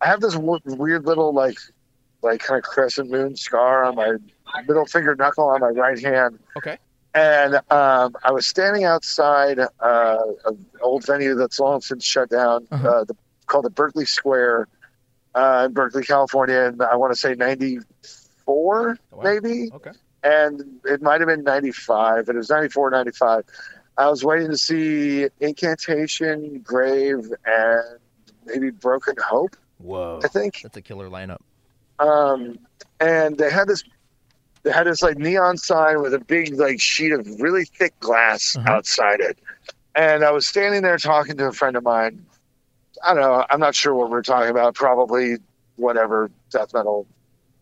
I 0.02 0.08
have 0.08 0.19
this 0.22 0.34
w- 0.34 0.60
weird 0.65 1.06
little 1.06 1.34
like, 1.34 1.58
like 2.22 2.41
kind 2.41 2.58
of 2.58 2.63
crescent 2.63 3.10
moon 3.12 3.36
scar 3.36 3.84
on 3.86 3.96
my 3.96 4.13
middle 4.67 4.86
finger 4.86 5.15
knuckle 5.15 5.46
on 5.50 5.62
my 5.62 5.69
right 5.69 6.00
hand. 6.00 6.39
Okay. 6.58 6.78
And 7.13 7.56
um, 7.72 8.15
I 8.24 8.32
was 8.32 8.48
standing 8.48 8.86
outside 8.86 9.60
uh, 9.60 10.17
an 10.46 10.65
old 10.82 11.06
venue 11.06 11.36
that's 11.36 11.60
long 11.60 11.82
since 11.82 12.04
shut 12.04 12.30
down, 12.30 12.67
Uh-huh. 12.72 12.88
uh, 12.89 13.04
the, 13.04 13.15
called 13.46 13.65
the 13.65 13.69
Berkeley 13.69 14.06
Square 14.06 14.67
uh, 15.36 15.63
in 15.67 15.74
Berkeley, 15.74 16.04
California, 16.04 16.62
and 16.65 16.82
I 16.82 16.96
want 16.96 17.13
to 17.13 17.19
say 17.19 17.36
'94, 17.36 18.98
Wow. 19.12 19.22
maybe 19.24 19.69
Okay. 19.74 19.91
and 20.24 20.62
it 20.86 21.02
might 21.02 21.22
have 21.22 21.28
been 21.28 21.43
95 21.43 22.30
it 22.30 22.36
was 22.36 22.50
94 22.50 22.89
95 22.91 23.43
i 23.97 24.10
was 24.10 24.23
waiting 24.23 24.49
to 24.49 24.58
see 24.58 25.27
incantation 25.39 26.60
grave 26.60 27.32
and 27.45 27.84
maybe 28.45 28.69
broken 28.69 29.15
hope 29.23 29.56
Whoa. 29.77 30.19
i 30.23 30.27
think 30.27 30.62
That's 30.63 30.77
a 30.77 30.82
killer 30.82 31.10
lineup. 31.10 31.39
um, 31.99 32.58
and 32.99 33.38
they 33.38 33.49
had 33.51 33.67
this 33.67 33.84
they 34.63 34.71
had 34.71 34.88
this 34.88 35.01
like 35.01 35.17
neon 35.17 35.58
sign 35.58 36.01
with 36.01 36.13
a 36.13 36.19
big 36.19 36.56
like 36.58 36.79
sheet 36.79 37.12
of 37.12 37.27
really 37.39 37.65
thick 37.65 37.97
glass 37.99 38.56
Uh-huh. 38.56 38.71
outside 38.71 39.19
it 39.19 39.38
and 39.95 40.23
i 40.23 40.32
was 40.32 40.47
standing 40.47 40.82
there 40.82 40.97
talking 40.97 41.38
to 41.38 41.45
a 41.47 41.51
friend 41.53 41.75
of 41.75 41.84
mine 41.84 42.25
i 43.06 43.13
don't 43.13 43.21
know 43.23 43.45
i'm 43.49 43.60
not 43.60 43.75
sure 43.75 43.93
what 43.93 44.10
we 44.10 44.15
are 44.17 44.21
talking 44.21 44.49
about 44.49 44.73
probably 44.75 45.38
whatever 45.75 46.29
death 46.49 46.73
metal 46.73 47.06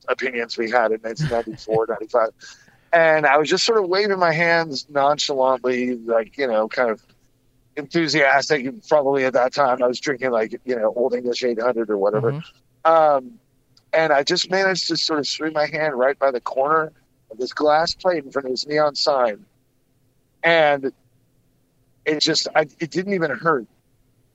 opinions 0.07 0.57
we 0.57 0.69
had 0.69 0.91
in 0.91 0.99
1994 1.01 1.87
95 1.89 2.29
and 2.93 3.25
i 3.25 3.37
was 3.37 3.49
just 3.49 3.65
sort 3.65 3.81
of 3.81 3.87
waving 3.89 4.19
my 4.19 4.33
hands 4.33 4.85
nonchalantly 4.89 5.95
like 5.95 6.37
you 6.37 6.47
know 6.47 6.67
kind 6.67 6.89
of 6.89 7.01
enthusiastic 7.77 8.65
probably 8.89 9.23
at 9.23 9.31
that 9.33 9.53
time. 9.53 9.81
I 9.81 9.87
was 9.87 9.99
drinking 9.99 10.31
like 10.31 10.59
you 10.65 10.75
know 10.75 10.93
old 10.95 11.13
english 11.13 11.41
800 11.43 11.89
or 11.89 11.97
whatever. 11.97 12.33
Mhm. 12.33 12.43
um, 12.85 13.39
and 13.93 14.11
I 14.13 14.23
just 14.23 14.49
managed 14.49 14.87
to 14.89 14.97
sort 14.97 15.19
of 15.19 15.27
swing 15.27 15.53
my 15.53 15.67
hand 15.67 15.97
right 15.97 16.17
by 16.19 16.31
the 16.31 16.41
corner 16.41 16.91
of 17.29 17.37
this 17.37 17.53
glass 17.53 17.93
plate 17.93 18.23
in 18.25 18.31
front 18.31 18.45
of 18.45 18.51
this 18.51 18.67
neon 18.67 18.95
sign, 18.95 19.45
and 20.43 20.91
it 22.05 22.19
just 22.19 22.47
I, 22.55 22.61
it 22.79 22.91
didn't 22.91 23.13
even 23.13 23.31
hurt, 23.31 23.67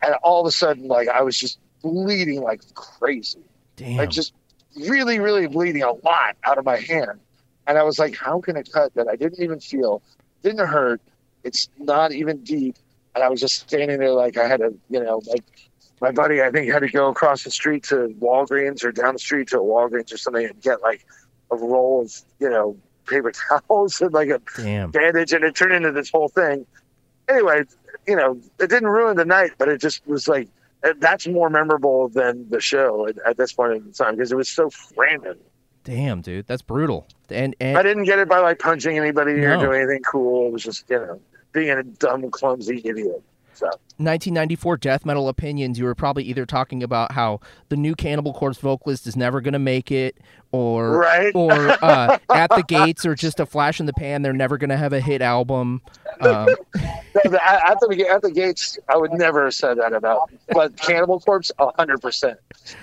and 0.02 0.14
all 0.22 0.40
of 0.40 0.46
a 0.46 0.50
sudden 0.52 0.88
like 0.88 1.08
I 1.08 1.20
was 1.22 1.38
just 1.38 1.58
bleeding 1.82 2.42
like 2.42 2.62
crazy, 2.74 3.44
Damn. 3.76 3.98
like 3.98 4.10
just 4.10 4.32
really 4.88 5.18
really 5.20 5.46
bleeding 5.46 5.82
a 5.82 5.92
lot 5.92 6.36
out 6.44 6.56
of 6.56 6.64
my 6.64 6.76
hand, 6.78 7.20
and 7.66 7.78
I 7.78 7.82
was 7.82 7.98
like, 7.98 8.16
how 8.16 8.40
can 8.40 8.56
a 8.56 8.64
cut 8.64 8.94
that 8.94 9.08
I 9.08 9.16
didn't 9.16 9.42
even 9.42 9.60
feel, 9.60 10.02
didn't 10.42 10.66
hurt, 10.66 11.00
it's 11.44 11.68
not 11.78 12.12
even 12.12 12.42
deep, 12.42 12.76
and 13.14 13.24
I 13.24 13.28
was 13.28 13.40
just 13.40 13.68
standing 13.68 13.98
there 13.98 14.12
like 14.12 14.36
I 14.36 14.48
had 14.48 14.60
to, 14.60 14.74
you 14.90 15.02
know 15.02 15.20
like 15.26 15.44
my 16.00 16.10
buddy, 16.10 16.42
I 16.42 16.50
think, 16.50 16.70
had 16.70 16.80
to 16.80 16.88
go 16.88 17.08
across 17.08 17.44
the 17.44 17.50
street 17.50 17.84
to 17.84 18.14
Walgreens 18.20 18.84
or 18.84 18.92
down 18.92 19.14
the 19.14 19.18
street 19.18 19.48
to 19.48 19.58
a 19.58 19.62
Walgreens 19.62 20.12
or 20.12 20.18
something 20.18 20.44
and 20.44 20.60
get 20.60 20.82
like 20.82 21.06
a 21.50 21.56
roll 21.56 22.02
of, 22.02 22.12
you 22.38 22.50
know, 22.50 22.76
paper 23.06 23.32
towels 23.68 24.00
and 24.00 24.12
like 24.12 24.28
a 24.28 24.40
Damn. 24.56 24.90
bandage, 24.90 25.32
and 25.32 25.44
it 25.44 25.54
turned 25.54 25.72
into 25.72 25.92
this 25.92 26.10
whole 26.10 26.28
thing. 26.28 26.66
Anyway, 27.28 27.64
you 28.06 28.16
know, 28.16 28.38
it 28.60 28.68
didn't 28.68 28.88
ruin 28.88 29.16
the 29.16 29.24
night, 29.24 29.52
but 29.58 29.68
it 29.68 29.80
just 29.80 30.06
was 30.06 30.28
like 30.28 30.48
that's 30.98 31.26
more 31.26 31.50
memorable 31.50 32.08
than 32.08 32.48
the 32.50 32.60
show 32.60 33.08
at, 33.08 33.16
at 33.26 33.36
this 33.36 33.52
point 33.52 33.72
in 33.72 33.92
time 33.92 34.14
because 34.14 34.30
it 34.30 34.36
was 34.36 34.48
so 34.48 34.70
random. 34.96 35.38
Damn, 35.86 36.20
dude. 36.20 36.48
That's 36.48 36.62
brutal. 36.62 37.06
And 37.30 37.54
I 37.60 37.80
didn't 37.80 38.04
get 38.04 38.18
it 38.18 38.28
by 38.28 38.40
like 38.40 38.58
punching 38.58 38.98
anybody 38.98 39.34
or 39.34 39.56
doing 39.56 39.82
anything 39.82 40.02
cool. 40.02 40.48
It 40.48 40.52
was 40.52 40.64
just, 40.64 40.84
you 40.90 40.98
know, 40.98 41.20
being 41.52 41.70
a 41.70 41.84
dumb, 41.84 42.28
clumsy 42.28 42.82
idiot. 42.84 43.22
So 43.56 43.66
1994 43.98 44.76
death 44.76 45.06
metal 45.06 45.28
opinions, 45.28 45.78
you 45.78 45.84
were 45.86 45.94
probably 45.94 46.24
either 46.24 46.44
talking 46.44 46.82
about 46.82 47.12
how 47.12 47.40
the 47.70 47.76
new 47.76 47.94
Cannibal 47.94 48.34
Corpse 48.34 48.58
vocalist 48.58 49.06
is 49.06 49.16
never 49.16 49.40
going 49.40 49.54
to 49.54 49.58
make 49.58 49.90
it, 49.90 50.16
or 50.52 50.98
Right. 50.98 51.32
or 51.34 51.52
uh, 51.82 52.18
at 52.34 52.50
the 52.50 52.62
gates, 52.68 53.06
or 53.06 53.14
just 53.14 53.40
a 53.40 53.46
flash 53.46 53.80
in 53.80 53.86
the 53.86 53.94
pan. 53.94 54.20
They're 54.22 54.32
never 54.34 54.58
going 54.58 54.70
to 54.70 54.76
have 54.76 54.92
a 54.92 55.00
hit 55.00 55.22
album. 55.22 55.80
Um, 56.20 56.48
at 56.74 57.30
the 57.30 57.40
at 58.10 58.22
the 58.22 58.30
gates, 58.34 58.78
I 58.88 58.96
would 58.98 59.12
never 59.12 59.44
have 59.44 59.54
said 59.54 59.78
that 59.78 59.92
about. 59.94 60.30
But 60.52 60.76
Cannibal 60.76 61.20
Corpse, 61.20 61.50
hundred 61.58 62.02
percent. 62.02 62.38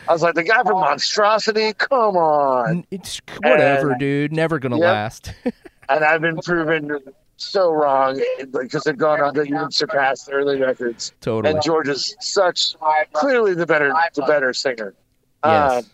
I 0.07 0.13
was 0.13 0.23
like, 0.23 0.33
the 0.33 0.43
guy 0.43 0.63
from 0.63 0.79
Monstrosity, 0.79 1.73
come 1.73 2.17
on. 2.17 2.85
it's 2.89 3.21
whatever, 3.43 3.91
And- 3.91 3.99
dude. 3.99 4.31
Never 4.33 4.57
going 4.57 4.71
to 4.71 4.77
Yep. 4.79 4.85
last. 4.85 5.33
And 5.89 6.03
I've 6.05 6.21
been 6.21 6.37
proven 6.37 6.97
so 7.43 7.71
wrong 7.71 8.21
because 8.51 8.83
they've 8.83 8.97
gone 8.97 9.21
on 9.21 9.33
to 9.35 9.43
even 9.43 9.71
surpass 9.71 10.23
the 10.23 10.31
early 10.33 10.59
records. 10.59 11.13
Totally. 11.21 11.53
And 11.53 11.63
George 11.63 11.87
is 11.89 12.15
such 12.19 12.75
clearly 13.13 13.53
the 13.53 13.65
better 13.65 13.93
the 14.15 14.23
better 14.23 14.53
singer. 14.53 14.93
Uh, 15.43 15.81
Yes. 15.83 15.89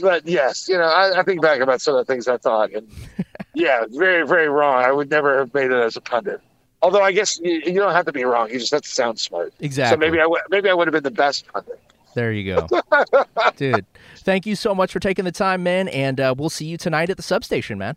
but 0.00 0.26
yes, 0.26 0.68
you 0.68 0.76
know, 0.76 0.84
I, 0.84 1.20
I 1.20 1.22
think 1.22 1.40
back 1.42 1.60
about 1.60 1.80
some 1.80 1.94
of 1.94 2.04
the 2.06 2.12
things 2.12 2.26
I 2.26 2.36
thought, 2.38 2.72
and 2.72 2.88
yeah, 3.54 3.84
very 3.90 4.26
very 4.26 4.48
wrong. 4.48 4.82
I 4.84 4.90
would 4.92 5.10
never 5.10 5.38
have 5.38 5.54
made 5.54 5.70
it 5.70 5.80
as 5.80 5.96
a 5.96 6.00
pundit. 6.00 6.40
Although 6.80 7.02
I 7.02 7.12
guess 7.12 7.38
you, 7.40 7.62
you 7.64 7.74
don't 7.74 7.92
have 7.92 8.06
to 8.06 8.12
be 8.12 8.24
wrong; 8.24 8.50
you 8.50 8.58
just 8.58 8.72
have 8.72 8.82
to 8.82 8.88
sound 8.88 9.20
smart. 9.20 9.52
Exactly. 9.60 9.94
So 9.94 9.98
maybe 9.98 10.20
I 10.20 10.26
would 10.26 10.40
maybe 10.50 10.68
I 10.68 10.74
would 10.74 10.88
have 10.88 10.92
been 10.92 11.04
the 11.04 11.10
best 11.12 11.46
pundit. 11.52 11.78
There 12.14 12.32
you 12.32 12.54
go. 12.54 12.66
Dude, 13.56 13.86
thank 14.18 14.44
you 14.44 14.54
so 14.56 14.74
much 14.74 14.92
for 14.92 14.98
taking 15.00 15.24
the 15.24 15.32
time, 15.32 15.62
man. 15.62 15.88
And 15.88 16.20
uh, 16.20 16.34
we'll 16.36 16.50
see 16.50 16.66
you 16.66 16.76
tonight 16.76 17.08
at 17.08 17.16
the 17.16 17.22
substation, 17.22 17.78
man. 17.78 17.96